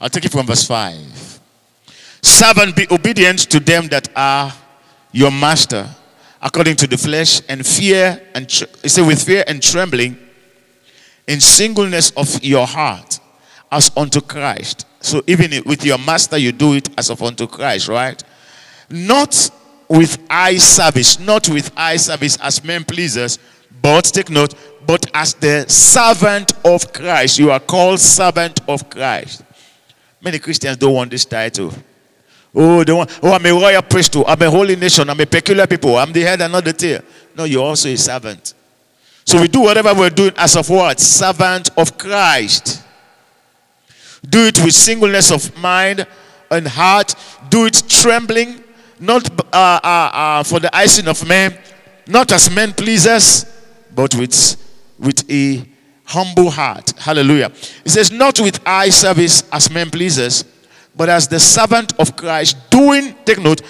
[0.00, 1.40] I'll take it from verse 5.
[2.22, 4.52] Serve and be obedient to them that are
[5.10, 5.90] your master
[6.40, 10.16] according to the flesh and fear and tr- say with fear and trembling
[11.26, 13.18] in singleness of your heart
[13.72, 17.88] as unto Christ so even with your master, you do it as of unto Christ,
[17.88, 18.22] right?
[18.88, 19.50] Not
[19.88, 23.38] with eye service, not with eye service as men pleasers,
[23.82, 24.54] but take note,
[24.86, 27.38] but as the servant of Christ.
[27.38, 29.42] You are called servant of Christ.
[30.20, 31.72] Many Christians don't want this title.
[32.54, 34.24] Oh, they want, oh, I'm a royal priesthood.
[34.26, 35.08] I'm a holy nation.
[35.08, 35.96] I'm a peculiar people.
[35.96, 37.00] I'm the head and not the tail.
[37.36, 38.54] No, you're also a servant.
[39.24, 41.00] So we do whatever we're doing as of what?
[41.00, 42.82] Servant of Christ.
[44.28, 46.06] Do it with singleness of mind
[46.50, 47.14] and heart.
[47.50, 48.62] Do it trembling,
[49.00, 51.56] not uh, uh, uh, for the icing of men,
[52.06, 53.46] not as men pleasers,
[53.94, 54.56] but with,
[54.98, 55.66] with a
[56.04, 56.92] humble heart.
[56.98, 57.50] Hallelujah.
[57.84, 60.44] It says, not with eye service as men pleasers,
[60.94, 63.62] but as the servant of Christ, doing, take note,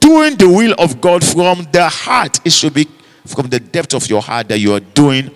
[0.00, 2.40] doing the will of God from the heart.
[2.44, 2.88] It should be
[3.26, 5.30] from the depth of your heart that you are doing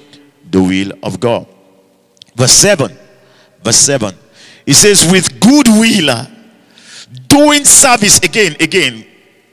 [0.51, 1.47] the will of God.
[2.35, 2.97] Verse 7.
[3.63, 4.15] Verse 7.
[4.67, 6.27] It says, with good will, uh,
[7.27, 9.07] doing service again, again.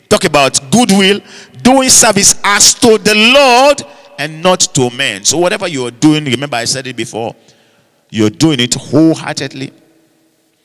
[0.09, 1.21] Talk about goodwill,
[1.61, 3.83] doing service as to the Lord
[4.17, 5.23] and not to men.
[5.23, 7.35] So, whatever you are doing, remember I said it before,
[8.09, 9.73] you're doing it wholeheartedly,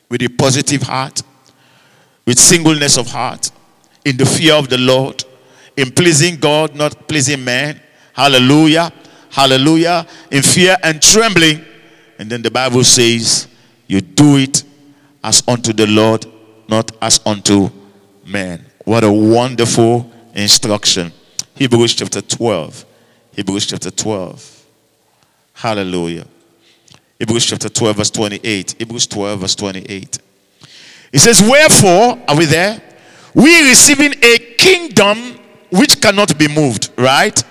[0.09, 1.23] with a positive heart,
[2.27, 3.51] with singleness of heart,
[4.05, 5.24] in the fear of the Lord,
[5.77, 7.81] in pleasing God, not pleasing man.
[8.12, 8.93] Hallelujah.
[9.31, 10.06] Hallelujah.
[10.31, 11.64] In fear and trembling.
[12.19, 13.48] And then the Bible says,
[13.93, 14.64] you do it
[15.23, 16.24] as unto the Lord,
[16.66, 17.69] not as unto
[18.24, 18.64] man.
[18.86, 21.12] What a wonderful instruction.
[21.55, 22.86] Hebrews chapter 12.
[23.32, 24.64] Hebrews chapter 12.
[25.52, 26.27] Hallelujah.
[27.19, 28.77] Hebrews chapter 12, verse 28.
[28.78, 30.19] Hebrews 12, verse 28.
[31.12, 32.81] It says, Wherefore, are we there?
[33.35, 35.39] We receiving a kingdom
[35.69, 37.44] which cannot be moved, right?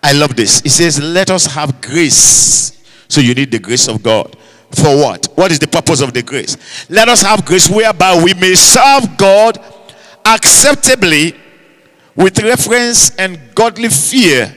[0.00, 0.60] I love this.
[0.64, 2.84] It says, Let us have grace.
[3.08, 4.36] So you need the grace of God.
[4.72, 5.26] For what?
[5.34, 6.56] What is the purpose of the grace?
[6.90, 9.58] Let us have grace whereby we may serve God
[10.24, 11.34] acceptably
[12.14, 14.54] with reference and godly fear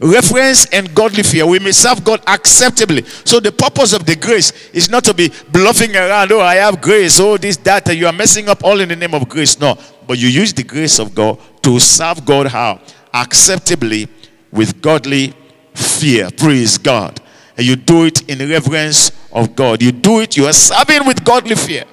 [0.00, 1.46] reference and godly fear.
[1.46, 3.04] We may serve God acceptably.
[3.24, 6.80] So the purpose of the grace is not to be bluffing around, oh, I have
[6.80, 9.58] grace, oh, this, that, you are messing up all in the name of grace.
[9.58, 9.78] No.
[10.06, 12.80] But you use the grace of God to serve God how?
[13.12, 14.08] Acceptably
[14.52, 15.34] with godly
[15.74, 16.30] fear.
[16.36, 17.20] Praise God.
[17.56, 19.82] And you do it in reverence of God.
[19.82, 21.84] You do it, you are serving with godly fear.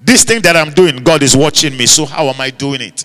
[0.00, 1.86] This thing that I'm doing, God is watching me.
[1.86, 3.04] So how am I doing it?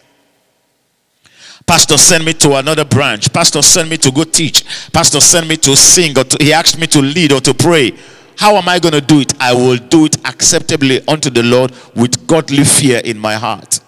[1.66, 3.32] Pastor sent me to another branch.
[3.32, 4.92] Pastor sent me to go teach.
[4.92, 7.92] Pastor sent me to sing or to, he asked me to lead or to pray.
[8.38, 9.34] How am I going to do it?
[9.40, 13.82] I will do it acceptably unto the Lord with godly fear in my heart.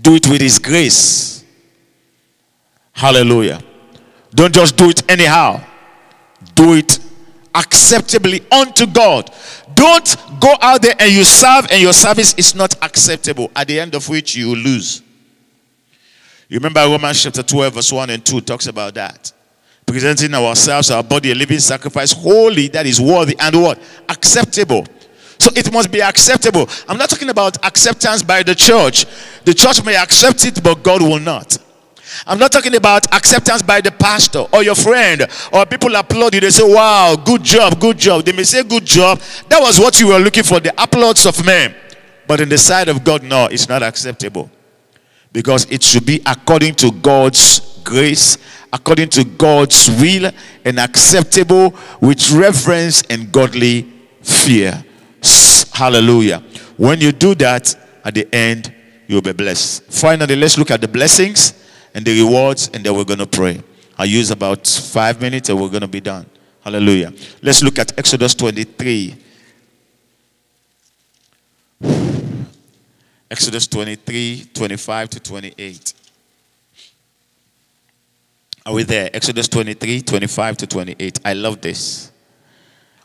[0.00, 1.44] Do it with his grace.
[2.92, 3.60] Hallelujah.
[4.34, 5.62] Don't just do it anyhow.
[6.54, 6.98] Do it
[7.54, 9.30] acceptably unto God.
[9.74, 13.78] Don't go out there and you serve and your service is not acceptable, at the
[13.78, 15.02] end of which you lose.
[16.48, 19.32] You remember Romans chapter 12, verse 1 and 2 talks about that.
[19.86, 23.78] Presenting ourselves, our body, a living sacrifice, holy, that is worthy, and what?
[24.08, 24.86] Acceptable.
[25.38, 26.68] So it must be acceptable.
[26.88, 29.04] I'm not talking about acceptance by the church.
[29.44, 31.58] The church may accept it, but God will not.
[32.26, 36.40] I'm not talking about acceptance by the pastor or your friend or people applaud you.
[36.40, 38.24] They say, Wow, good job, good job.
[38.24, 39.20] They may say, Good job.
[39.48, 41.74] That was what you were looking for, the applause of men.
[42.26, 44.50] But in the sight of God, no, it's not acceptable
[45.32, 48.38] because it should be according to God's grace,
[48.72, 50.30] according to God's will,
[50.64, 53.82] and acceptable with reverence and godly
[54.22, 54.84] fear.
[55.72, 56.42] Hallelujah.
[56.76, 57.74] When you do that,
[58.04, 58.72] at the end,
[59.06, 59.84] you'll be blessed.
[59.84, 61.63] Finally, let's look at the blessings
[61.94, 63.62] and the rewards, and then we're going to pray.
[63.96, 66.26] I use about five minutes and we're going to be done.
[66.62, 67.12] Hallelujah.
[67.40, 69.16] Let's look at Exodus 23.
[73.30, 75.94] Exodus 23, 25 to 28.
[78.66, 79.10] Are we there?
[79.12, 81.20] Exodus 23, 25 to 28.
[81.24, 82.10] I love this.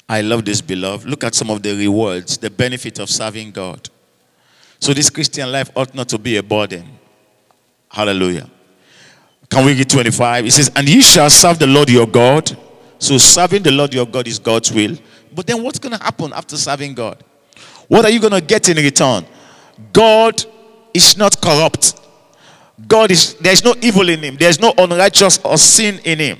[0.07, 1.07] I love this, beloved.
[1.07, 3.90] Look at some of the rewards, the benefit of serving God.
[4.80, 6.88] So, this Christian life ought not to be a burden.
[7.90, 8.49] Hallelujah.
[9.49, 10.45] Can we get 25?
[10.45, 12.55] It says, And ye shall serve the Lord your God.
[12.99, 14.97] So, serving the Lord your God is God's will.
[15.34, 17.23] But then, what's going to happen after serving God?
[17.88, 19.26] What are you going to get in return?
[19.91, 20.43] God
[20.93, 21.99] is not corrupt.
[22.88, 24.35] God is, there's no evil in him.
[24.35, 26.39] There's no unrighteous or sin in him.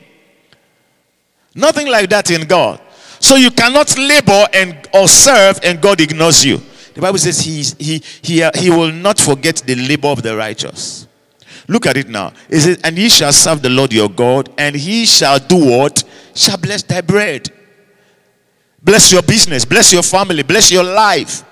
[1.56, 2.80] Nothing like that in God.
[3.20, 6.62] So you cannot labor and or serve and God ignores you.
[6.94, 11.08] The Bible says he, he, he, he will not forget the labor of the righteous.
[11.70, 12.34] Look at it now.
[12.50, 16.04] It says, and ye shall serve the Lord your God, and he shall do what?
[16.34, 17.52] Shall bless thy bread.
[18.82, 21.44] Bless your business, bless your family, bless your life.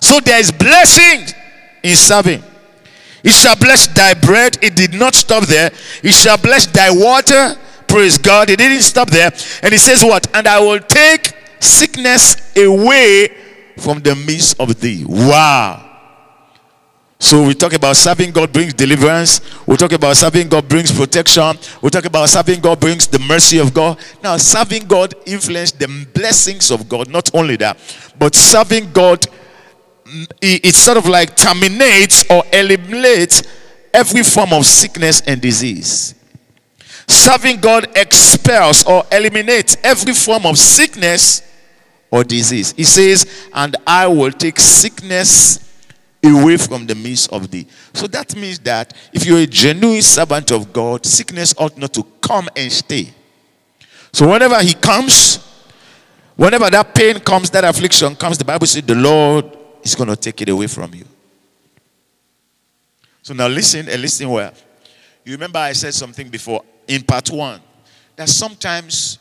[0.00, 1.34] So there is blessing
[1.82, 2.44] in serving.
[3.24, 4.56] He shall bless thy bread.
[4.62, 5.72] It did not stop there.
[6.00, 7.58] He shall bless thy water.
[7.88, 8.50] Praise God.
[8.50, 9.32] It didn't stop there.
[9.62, 10.28] And he says, What?
[10.34, 13.36] And I will take sickness away
[13.78, 15.04] from the midst of thee.
[15.06, 15.89] Wow.
[17.22, 19.42] So we talk about serving God brings deliverance.
[19.66, 21.58] We talk about serving God brings protection.
[21.82, 23.98] We talk about serving God brings the mercy of God.
[24.22, 27.10] Now, serving God influences the blessings of God.
[27.10, 27.76] Not only that,
[28.18, 29.20] but serving God
[30.06, 33.42] mm, it sort of like terminates or eliminates
[33.92, 36.14] every form of sickness and disease.
[37.06, 41.42] Serving God expels or eliminates every form of sickness
[42.10, 42.72] or disease.
[42.72, 45.69] He says, And I will take sickness
[46.24, 47.66] away from the midst of thee.
[47.94, 52.02] So that means that if you're a genuine servant of God, sickness ought not to
[52.20, 53.12] come and stay.
[54.12, 55.38] So whenever he comes,
[56.36, 60.16] whenever that pain comes, that affliction comes, the Bible says the Lord is going to
[60.16, 61.04] take it away from you.
[63.22, 64.52] So now listen and listen well.
[65.24, 67.60] You remember I said something before in part one
[68.16, 69.18] that sometimes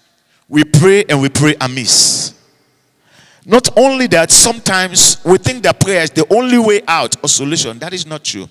[0.47, 2.33] we pray and we pray amiss.
[3.49, 7.79] Not only that, sometimes we think that prayer is the only way out or solution.
[7.79, 8.47] That is not true.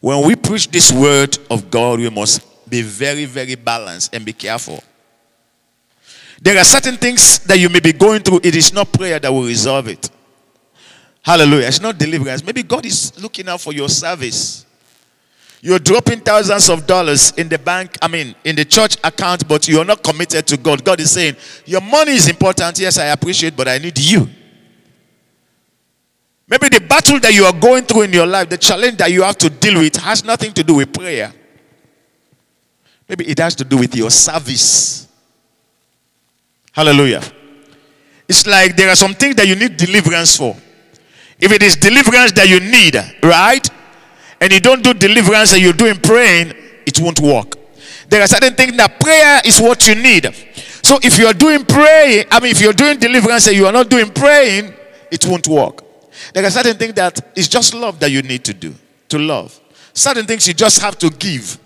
[0.00, 4.32] When we preach this word of God, we must be very, very balanced and be
[4.32, 4.84] careful.
[6.40, 9.32] There are certain things that you may be going through, it is not prayer that
[9.32, 10.08] will resolve it.
[11.20, 11.66] Hallelujah.
[11.66, 12.44] It's not deliverance.
[12.44, 14.64] Maybe God is looking out for your service.
[15.62, 19.68] You're dropping thousands of dollars in the bank, I mean, in the church account, but
[19.68, 20.82] you're not committed to God.
[20.82, 22.78] God is saying, Your money is important.
[22.78, 24.26] Yes, I appreciate, but I need you.
[26.48, 29.22] Maybe the battle that you are going through in your life, the challenge that you
[29.22, 31.32] have to deal with, has nothing to do with prayer.
[33.08, 35.08] Maybe it has to do with your service.
[36.72, 37.22] Hallelujah.
[38.28, 40.56] It's like there are some things that you need deliverance for.
[41.38, 43.68] If it is deliverance that you need, right?
[44.40, 46.54] And you don't do deliverance and you're doing praying,
[46.86, 47.56] it won't work.
[48.08, 50.24] There are certain things that prayer is what you need.
[50.82, 53.88] So if you're doing praying, I mean, if you're doing deliverance and you are not
[53.88, 54.74] doing praying,
[55.10, 55.84] it won't work.
[56.32, 58.74] There are certain things that it's just love that you need to do,
[59.08, 59.58] to love.
[59.92, 61.58] Certain things you just have to give.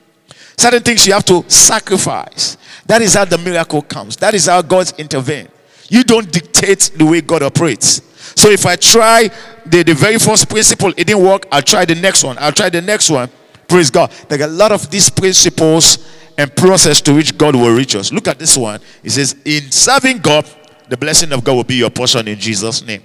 [0.56, 2.56] Certain things you have to sacrifice.
[2.86, 4.16] That is how the miracle comes.
[4.16, 5.50] That is how God intervenes.
[5.88, 8.00] You don't dictate the way God operates.
[8.36, 9.30] So if I try
[9.66, 12.36] the, the very first principle, it didn't work, I'll try the next one.
[12.38, 13.28] I'll try the next one.
[13.68, 14.10] Praise God.
[14.28, 18.12] There are a lot of these principles and process to which God will reach us.
[18.12, 18.80] Look at this one.
[19.02, 20.48] It says, In serving God,
[20.88, 23.02] the blessing of God will be your portion in Jesus' name.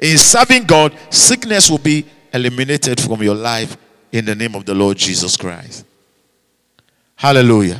[0.00, 3.76] In serving God, sickness will be eliminated from your life
[4.12, 5.84] in the name of the Lord Jesus Christ.
[7.16, 7.78] Hallelujah.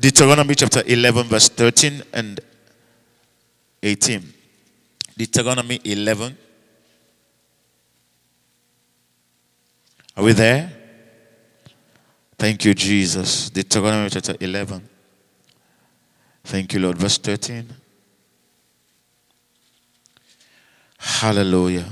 [0.00, 2.40] Deuteronomy chapter 11, verse 13 and
[3.82, 4.34] 18.
[5.18, 6.38] Deuteronomy 11.
[10.16, 10.72] Are we there?
[12.38, 13.50] Thank you, Jesus.
[13.50, 14.88] Deuteronomy chapter 11.
[16.44, 16.98] Thank you, Lord.
[16.98, 17.68] Verse 13.
[20.98, 21.88] Hallelujah.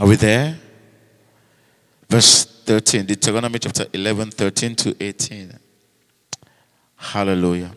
[0.00, 0.58] Are we there?
[2.08, 3.06] Verse 13.
[3.06, 5.58] Deuteronomy chapter 11, 13 to 18.
[6.96, 7.70] Hallelujah.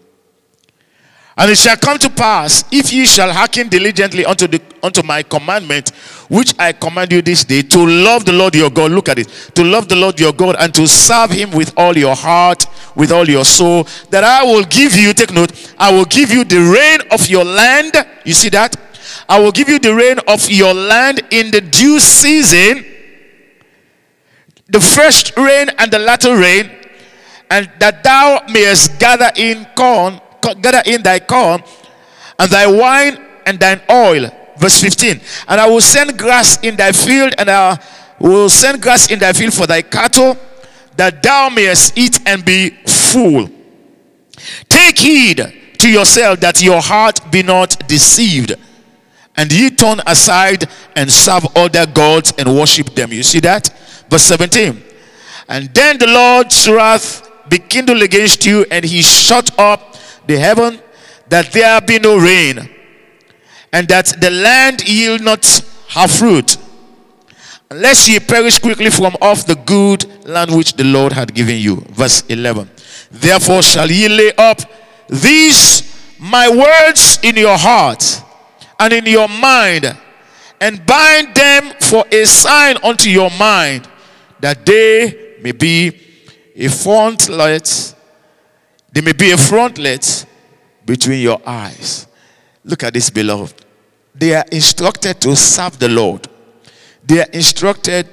[1.38, 5.22] And it shall come to pass, if ye shall hearken diligently unto, the, unto my
[5.22, 5.90] commandment,
[6.30, 8.92] which I command you this day, to love the Lord your God.
[8.92, 9.28] Look at it.
[9.56, 13.12] To love the Lord your God and to serve him with all your heart, with
[13.12, 13.86] all your soul.
[14.12, 17.44] That I will give you, take note, I will give you the rain of your
[17.44, 17.96] land.
[18.24, 18.78] You see that?
[19.28, 22.86] I will give you the rain of your land in the due season,
[24.70, 26.72] the first rain and the latter rain,
[27.52, 30.22] and that thou mayest gather in corn
[30.54, 31.64] gather in thy corn
[32.38, 34.30] and thy wine and thine oil.
[34.58, 35.20] Verse 15.
[35.48, 37.80] And I will send grass in thy field, and I
[38.20, 40.38] will send grass in thy field for thy cattle,
[40.96, 43.50] that thou mayest eat and be full.
[44.70, 45.38] Take heed
[45.80, 48.56] to yourself that your heart be not deceived,
[49.36, 53.12] and ye turn aside and serve other gods and worship them.
[53.12, 53.70] You see that?
[54.10, 54.82] Verse 17.
[55.50, 59.95] And then the Lord's wrath be kindled against you, and he shut up
[60.28, 60.80] the heaven
[61.28, 62.70] that there be no rain,
[63.72, 65.46] and that the land yield not
[65.90, 66.58] her fruit,
[67.70, 71.78] unless ye perish quickly from off the good land which the Lord had given you.
[71.90, 72.70] Verse 11.
[73.12, 74.60] Therefore shall ye lay up
[75.08, 75.84] these
[76.20, 78.22] my words in your heart
[78.80, 79.96] and in your mind,
[80.62, 83.88] and bind them for a sign unto your mind,
[84.40, 85.88] that they may be
[86.56, 87.94] a frontlet,
[88.96, 90.26] they may be a frontlet
[90.86, 92.08] between your eyes.
[92.64, 93.66] Look at this, beloved.
[94.16, 96.30] They are instructed to serve the Lord.
[97.04, 98.08] They are instructed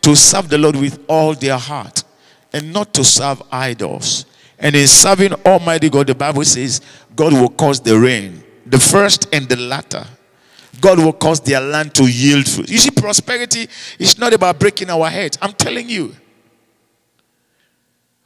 [0.00, 2.04] to serve the Lord with all their heart
[2.52, 4.26] and not to serve idols.
[4.60, 6.82] And in serving Almighty God, the Bible says
[7.16, 10.06] God will cause the rain, the first and the latter.
[10.80, 12.70] God will cause their land to yield fruit.
[12.70, 15.36] You see, prosperity is not about breaking our heads.
[15.42, 16.14] I'm telling you.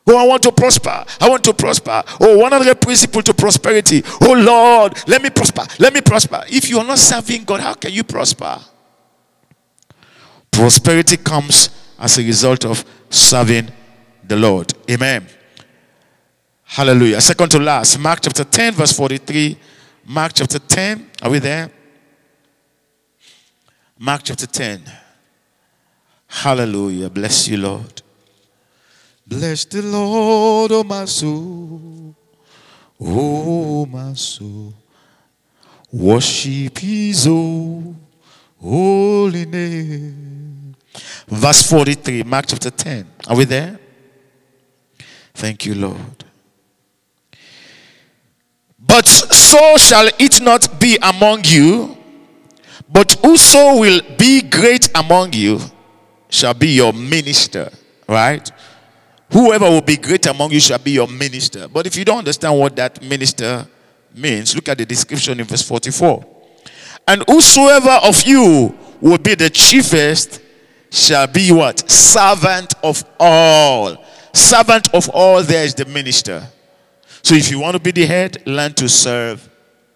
[0.06, 1.04] Oh, I want to prosper.
[1.20, 2.02] I want to prosper.
[2.20, 4.02] Oh, one of the principles to prosperity.
[4.20, 5.64] Oh, Lord, let me prosper.
[5.78, 6.44] Let me prosper.
[6.48, 8.58] If you are not serving God, how can you prosper?
[10.50, 13.68] Prosperity comes as a result of serving
[14.24, 14.74] the Lord.
[14.90, 15.26] Amen.
[16.64, 17.20] Hallelujah.
[17.20, 19.58] Second to last, Mark chapter 10, verse 43.
[20.06, 21.10] Mark chapter 10.
[21.22, 21.70] Are we there?
[23.98, 24.82] Mark chapter 10.
[26.26, 27.08] Hallelujah.
[27.08, 28.02] Bless you, Lord.
[29.32, 32.14] Bless the Lord, oh my soul.
[33.00, 34.74] Oh my soul.
[35.90, 37.24] Worship his
[38.60, 40.74] holy name.
[41.26, 43.06] Verse 43, Mark chapter 10.
[43.28, 43.78] Are we there?
[45.34, 46.24] Thank you, Lord.
[48.78, 51.96] But so shall it not be among you,
[52.90, 55.58] but whoso will be great among you
[56.28, 57.70] shall be your minister.
[58.06, 58.50] Right?
[59.32, 61.66] Whoever will be great among you shall be your minister.
[61.66, 63.66] But if you don't understand what that minister
[64.14, 66.22] means, look at the description in verse 44.
[67.08, 70.40] And whosoever of you will be the chiefest
[70.90, 71.90] shall be what?
[71.90, 74.04] Servant of all.
[74.34, 76.46] Servant of all, there is the minister.
[77.22, 79.48] So if you want to be the head, learn to serve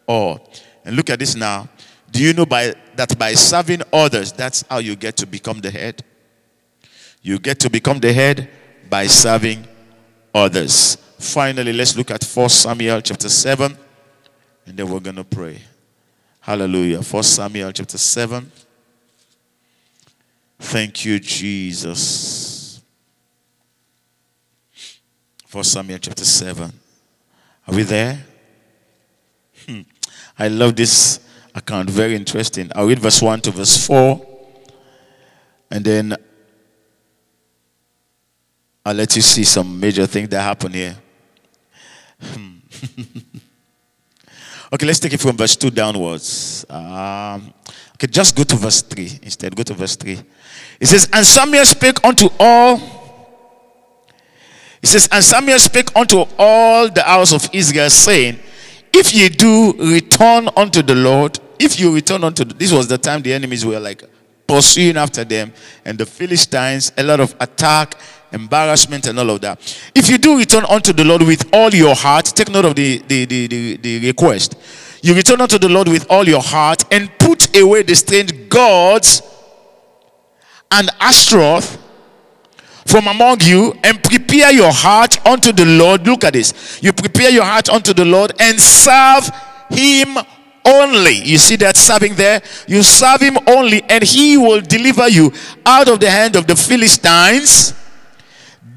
[0.06, 0.50] all.
[0.84, 1.68] And look at this now.
[2.10, 5.70] Do you know by that by serving others, that's how you get to become the
[5.70, 6.02] head?
[7.20, 8.48] You get to become the head
[8.88, 9.66] by serving
[10.34, 10.96] others.
[11.18, 13.76] Finally, let's look at 1 Samuel chapter 7,
[14.66, 15.60] and then we're going to pray.
[16.40, 17.00] Hallelujah.
[17.00, 18.50] 1 Samuel chapter 7.
[20.58, 22.80] Thank you, Jesus.
[25.50, 26.72] 1 Samuel chapter 7.
[27.66, 28.24] Are we there?
[29.66, 29.80] Hmm.
[30.38, 31.20] I love this
[31.54, 31.90] account.
[31.90, 32.70] Very interesting.
[32.74, 34.24] I'll read verse 1 to verse 4.
[35.70, 36.16] And then
[38.86, 40.96] I'll let you see some major things that happen here.
[42.20, 42.58] Hmm.
[44.72, 46.64] okay, let's take it from verse 2 downwards.
[46.70, 47.52] Um,
[47.96, 49.56] okay, just go to verse 3 instead.
[49.56, 50.20] Go to verse 3.
[50.78, 52.80] It says, And Samuel spake unto all.
[54.80, 58.38] It says, And Samuel spake unto all the house of Israel, saying,
[58.92, 62.98] If ye do return unto the Lord, if you return unto the, this was the
[62.98, 64.04] time the enemies were like
[64.46, 65.52] pursuing after them,
[65.84, 67.96] and the Philistines, a lot of attack
[68.32, 69.58] embarrassment and all of that.
[69.94, 72.98] If you do return unto the Lord with all your heart, take note of the,
[72.98, 74.56] the, the, the, the request.
[75.02, 79.22] You return unto the Lord with all your heart and put away the strange gods
[80.70, 81.78] and Ashtaroth
[82.86, 86.06] from among you and prepare your heart unto the Lord.
[86.06, 86.80] Look at this.
[86.82, 89.28] You prepare your heart unto the Lord and serve
[89.70, 90.16] him
[90.64, 91.14] only.
[91.14, 92.42] You see that serving there?
[92.66, 95.32] You serve him only and he will deliver you
[95.64, 97.74] out of the hand of the Philistines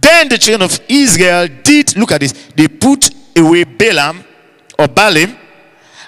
[0.01, 4.23] then the children of Israel did, look at this, they put away Balaam
[4.77, 5.37] or Baalim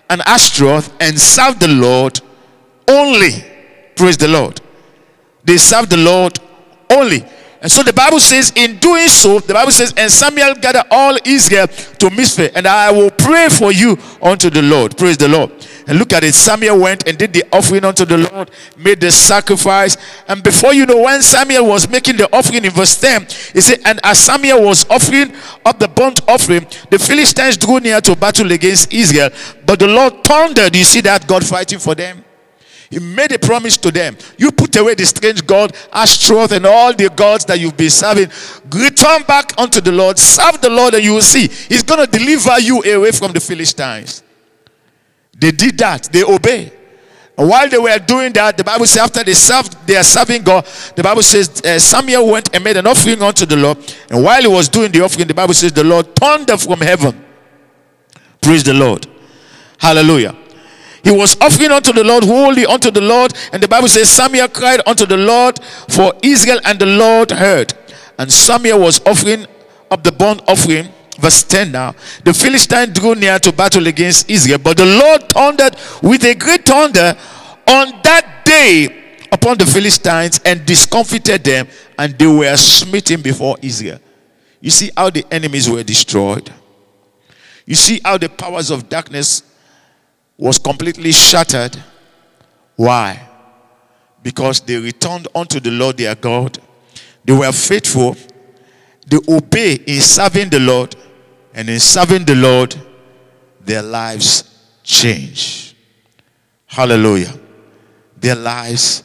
[0.10, 2.20] and Ashtaroth and served the Lord
[2.88, 3.32] only.
[3.96, 4.60] Praise the Lord.
[5.44, 6.40] They served the Lord
[6.90, 7.26] only.
[7.62, 11.16] And so the Bible says, in doing so, the Bible says, and Samuel gathered all
[11.24, 14.98] Israel to Mizpeh, and I will pray for you unto the Lord.
[14.98, 15.52] Praise the Lord.
[15.88, 16.34] And look at it.
[16.34, 19.96] Samuel went and did the offering unto the Lord, made the sacrifice.
[20.28, 23.24] And before you know, when Samuel was making the offering in verse 10,
[23.54, 25.34] he said, And as Samuel was offering
[25.64, 29.30] up the burnt offering, the Philistines drew near to battle against Israel.
[29.66, 30.76] But the Lord thundered.
[30.76, 32.24] You see that God fighting for them?
[32.92, 34.18] He made a promise to them.
[34.38, 38.30] You put away the strange God, Ashtaroth, and all the gods that you've been serving.
[38.70, 40.20] Return back unto the Lord.
[40.20, 41.48] Serve the Lord, and you will see.
[41.48, 44.22] He's going to deliver you away from the Philistines.
[45.34, 46.12] They did that.
[46.12, 46.74] They obey.
[47.38, 50.44] And while they were doing that, the Bible says after they served, they are serving
[50.44, 50.66] God.
[50.94, 53.78] The Bible says uh, Samuel went and made an offering unto the Lord.
[54.10, 57.26] And while he was doing the offering, the Bible says the Lord thundered from heaven.
[58.42, 59.08] Praise the Lord.
[59.80, 60.36] Hallelujah.
[61.04, 63.34] He was offering unto the Lord, holy unto the Lord.
[63.52, 65.60] And the Bible says, Samuel cried unto the Lord
[65.90, 67.74] for Israel, and the Lord heard.
[68.18, 69.48] And Samuel was offering
[69.90, 70.90] up the burnt offering.
[71.20, 71.96] verse 10 now.
[72.24, 76.66] The Philistines drew near to battle against Israel, but the Lord thundered with a great
[76.66, 77.16] thunder
[77.68, 81.68] on that day upon the Philistines and discomfited them,
[81.98, 84.00] and they were smitten before Israel.
[84.60, 86.52] You see how the enemies were destroyed.
[87.66, 89.44] You see how the powers of darkness
[90.42, 91.78] was completely shattered.
[92.76, 93.30] Why?
[94.24, 96.58] Because they returned unto the Lord their God.
[97.24, 98.16] They were faithful.
[99.06, 100.96] They obey in serving the Lord.
[101.54, 102.76] And in serving the Lord,
[103.60, 104.44] their lives
[104.82, 105.76] change.
[106.66, 107.40] Hallelujah.
[108.18, 109.04] Their lives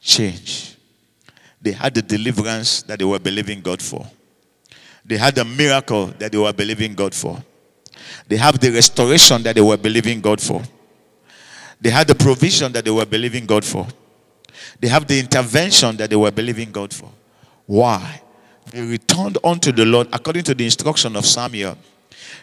[0.00, 0.76] change.
[1.60, 4.04] They had the deliverance that they were believing God for.
[5.04, 7.40] They had the miracle that they were believing God for.
[8.28, 10.62] They have the restoration that they were believing God for.
[11.80, 13.86] They had the provision that they were believing God for.
[14.80, 17.10] They have the intervention that they were believing God for.
[17.66, 18.22] Why?
[18.70, 21.76] They returned unto the Lord according to the instruction of Samuel.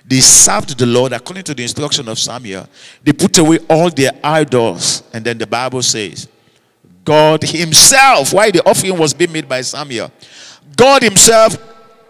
[0.06, 2.68] They served the Lord according to the instruction of Samuel.
[3.04, 5.04] They put away all their idols.
[5.14, 6.28] And then the Bible says,
[7.04, 10.12] God Himself, why the offering was being made by Samuel,
[10.76, 11.58] God Himself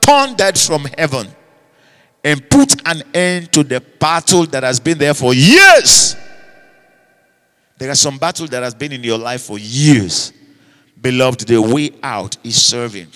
[0.02, 1.28] thundered from heaven
[2.24, 6.16] and put an end to the battle that has been there for years.
[7.78, 10.34] There are some battle that has been in your life for years.
[11.02, 13.08] Beloved, the way out is serving.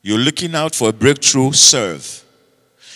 [0.00, 2.24] You're looking out for a breakthrough, serve.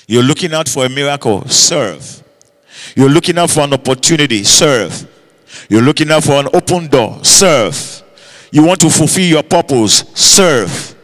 [0.06, 2.22] You're looking out for a miracle, serve.
[2.96, 5.08] You're looking out for an opportunity, serve.
[5.68, 8.02] You're looking out for an open door, serve.
[8.52, 10.94] You want to fulfill your purpose, serve.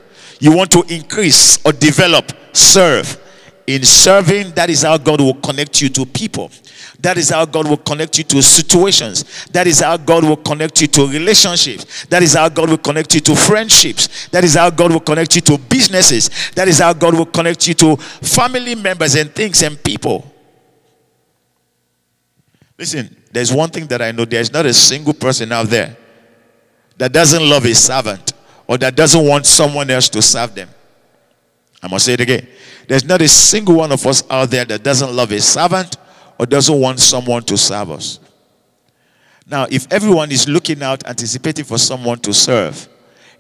[0.40, 3.22] You want to increase or develop, serve.
[3.66, 6.50] In serving, that is how God will connect you to people.
[7.00, 9.46] That is how God will connect you to situations.
[9.46, 12.06] That is how God will connect you to relationships.
[12.06, 14.28] That is how God will connect you to friendships.
[14.28, 16.30] That is how God will connect you to businesses.
[16.54, 20.32] That is how God will connect you to family members and things and people.
[22.78, 25.96] Listen, there's one thing that I know there's not a single person out there
[26.98, 28.32] that doesn't love a servant
[28.66, 30.68] or that doesn't want someone else to serve them.
[31.82, 32.46] I must say it again.
[32.88, 35.96] There's not a single one of us out there that doesn't love a servant
[36.38, 38.20] or doesn't want someone to serve us.
[39.48, 42.88] Now, if everyone is looking out, anticipating for someone to serve,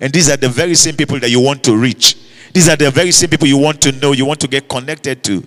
[0.00, 2.16] and these are the very same people that you want to reach,
[2.52, 5.24] these are the very same people you want to know, you want to get connected
[5.24, 5.44] to,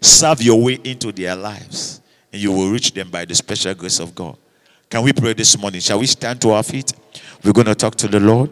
[0.00, 2.00] serve your way into their lives,
[2.32, 4.36] and you will reach them by the special grace of God.
[4.88, 5.80] Can we pray this morning?
[5.80, 6.92] Shall we stand to our feet?
[7.44, 8.50] We're going to talk to the Lord.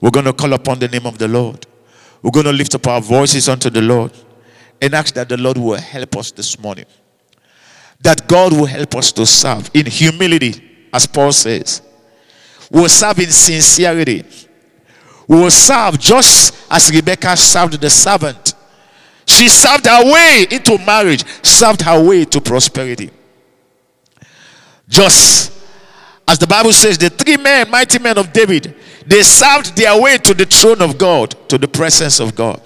[0.00, 1.66] We're going to call upon the name of the Lord.
[2.22, 4.12] We're going to lift up our voices unto the Lord
[4.80, 6.86] and ask that the Lord will help us this morning.
[8.00, 11.82] That God will help us to serve in humility, as Paul says.
[12.70, 14.24] We'll serve in sincerity.
[15.26, 18.54] We will serve just as Rebecca served the servant.
[19.26, 23.10] She served her way into marriage, served her way to prosperity.
[24.88, 25.52] Just
[26.26, 28.74] as the Bible says, the three men, mighty men of David,
[29.06, 32.60] they served their way to the throne of God, to the presence of God.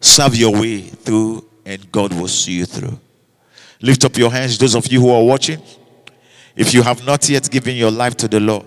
[0.00, 2.98] Serve your way through, and God will see you through.
[3.82, 5.60] Lift up your hands, those of you who are watching.
[6.56, 8.66] If you have not yet given your life to the Lord,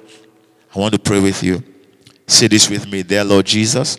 [0.76, 1.64] I want to pray with you.
[2.26, 3.98] Say this with me, dear Lord Jesus.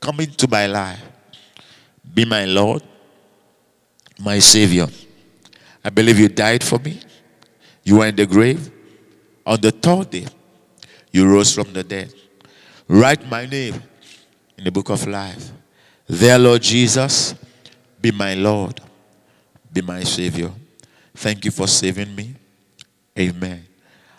[0.00, 1.00] Come into my life.
[2.12, 2.82] Be my Lord,
[4.18, 4.86] my Savior.
[5.84, 7.00] I believe you died for me.
[7.84, 8.70] You were in the grave.
[9.44, 10.26] On the third day,
[11.10, 12.12] you rose from the dead.
[12.88, 13.82] Write my name
[14.56, 15.50] in the book of life.
[16.06, 17.34] There, Lord Jesus,
[18.00, 18.80] be my Lord,
[19.72, 20.50] be my Savior.
[21.14, 22.34] Thank you for saving me.
[23.18, 23.66] Amen.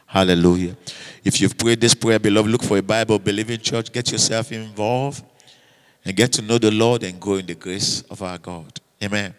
[0.05, 0.75] Hallelujah.
[1.23, 3.91] If you've prayed this prayer, beloved, look for a Bible believing church.
[3.91, 5.23] Get yourself involved
[6.05, 8.79] and get to know the Lord and grow in the grace of our God.
[9.01, 9.33] Amen.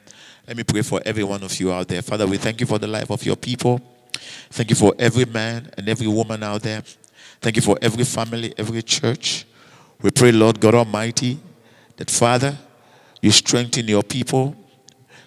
[0.46, 2.02] Let me pray for every one of you out there.
[2.02, 3.80] Father, we thank you for the life of your people.
[4.50, 6.82] Thank you for every man and every woman out there.
[7.40, 9.46] Thank you for every family, every church.
[10.00, 11.38] We pray, Lord God Almighty,
[11.96, 12.56] that Father,
[13.20, 14.56] you strengthen your people.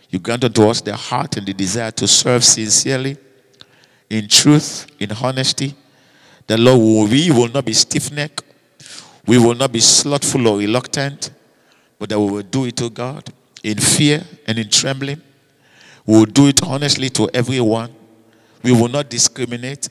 [0.10, 3.18] You grant unto us the heart and the desire to serve sincerely,
[4.10, 5.76] in truth, in honesty.
[6.48, 8.44] That, Lord, we will not be stiff necked.
[9.26, 11.32] We will not be slothful or reluctant,
[12.00, 13.26] but that we will do it to God
[13.64, 15.22] in fear and in trembling.
[16.06, 17.94] We will do it honestly to everyone
[18.64, 19.90] we will not discriminate,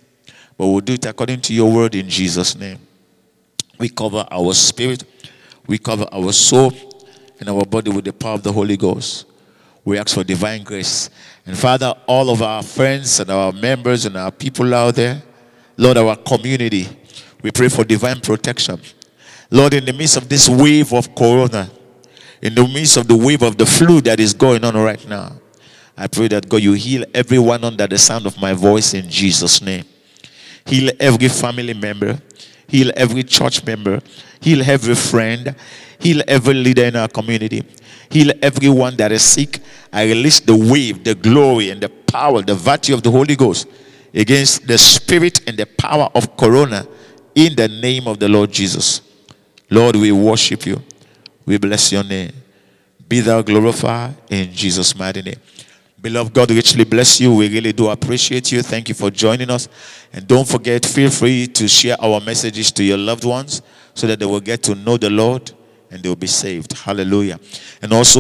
[0.57, 2.79] but we'll do it according to your word in Jesus' name.
[3.79, 5.05] We cover our spirit,
[5.67, 6.73] we cover our soul,
[7.39, 9.27] and our body with the power of the Holy Ghost.
[9.85, 11.11] We ask for divine grace.
[11.45, 15.23] And Father, all of our friends and our members and our people out there,
[15.77, 16.89] Lord, our community,
[17.43, 18.81] we pray for divine protection.
[19.51, 21.71] Lord, in the midst of this wave of corona,
[22.43, 25.33] in the midst of the wave of the flu that is going on right now,
[25.97, 29.63] I pray that God, you heal everyone under the sound of my voice in Jesus'
[29.63, 29.85] name.
[30.67, 32.21] Heal every family member,
[32.69, 34.01] heal every church member,
[34.41, 35.55] heal every friend,
[35.99, 37.65] heal every leader in our community,
[38.11, 39.61] heal everyone that is sick.
[39.93, 43.67] I release the wave, the glory, and the power, the virtue of the Holy Ghost
[44.13, 46.87] against the spirit and the power of corona
[47.35, 49.03] in the name of the Lord Jesus.
[49.71, 50.83] Lord, we worship you.
[51.45, 52.33] We bless your name.
[53.09, 55.41] Be thou glorified in Jesus' mighty name.
[56.07, 57.35] Beloved, God richly bless you.
[57.35, 58.63] We really do appreciate you.
[58.63, 59.69] Thank you for joining us.
[60.13, 63.61] And don't forget, feel free to share our messages to your loved ones
[63.93, 65.51] so that they will get to know the Lord
[65.91, 66.75] and they will be saved.
[66.75, 67.41] Hallelujah.
[67.83, 68.15] And also,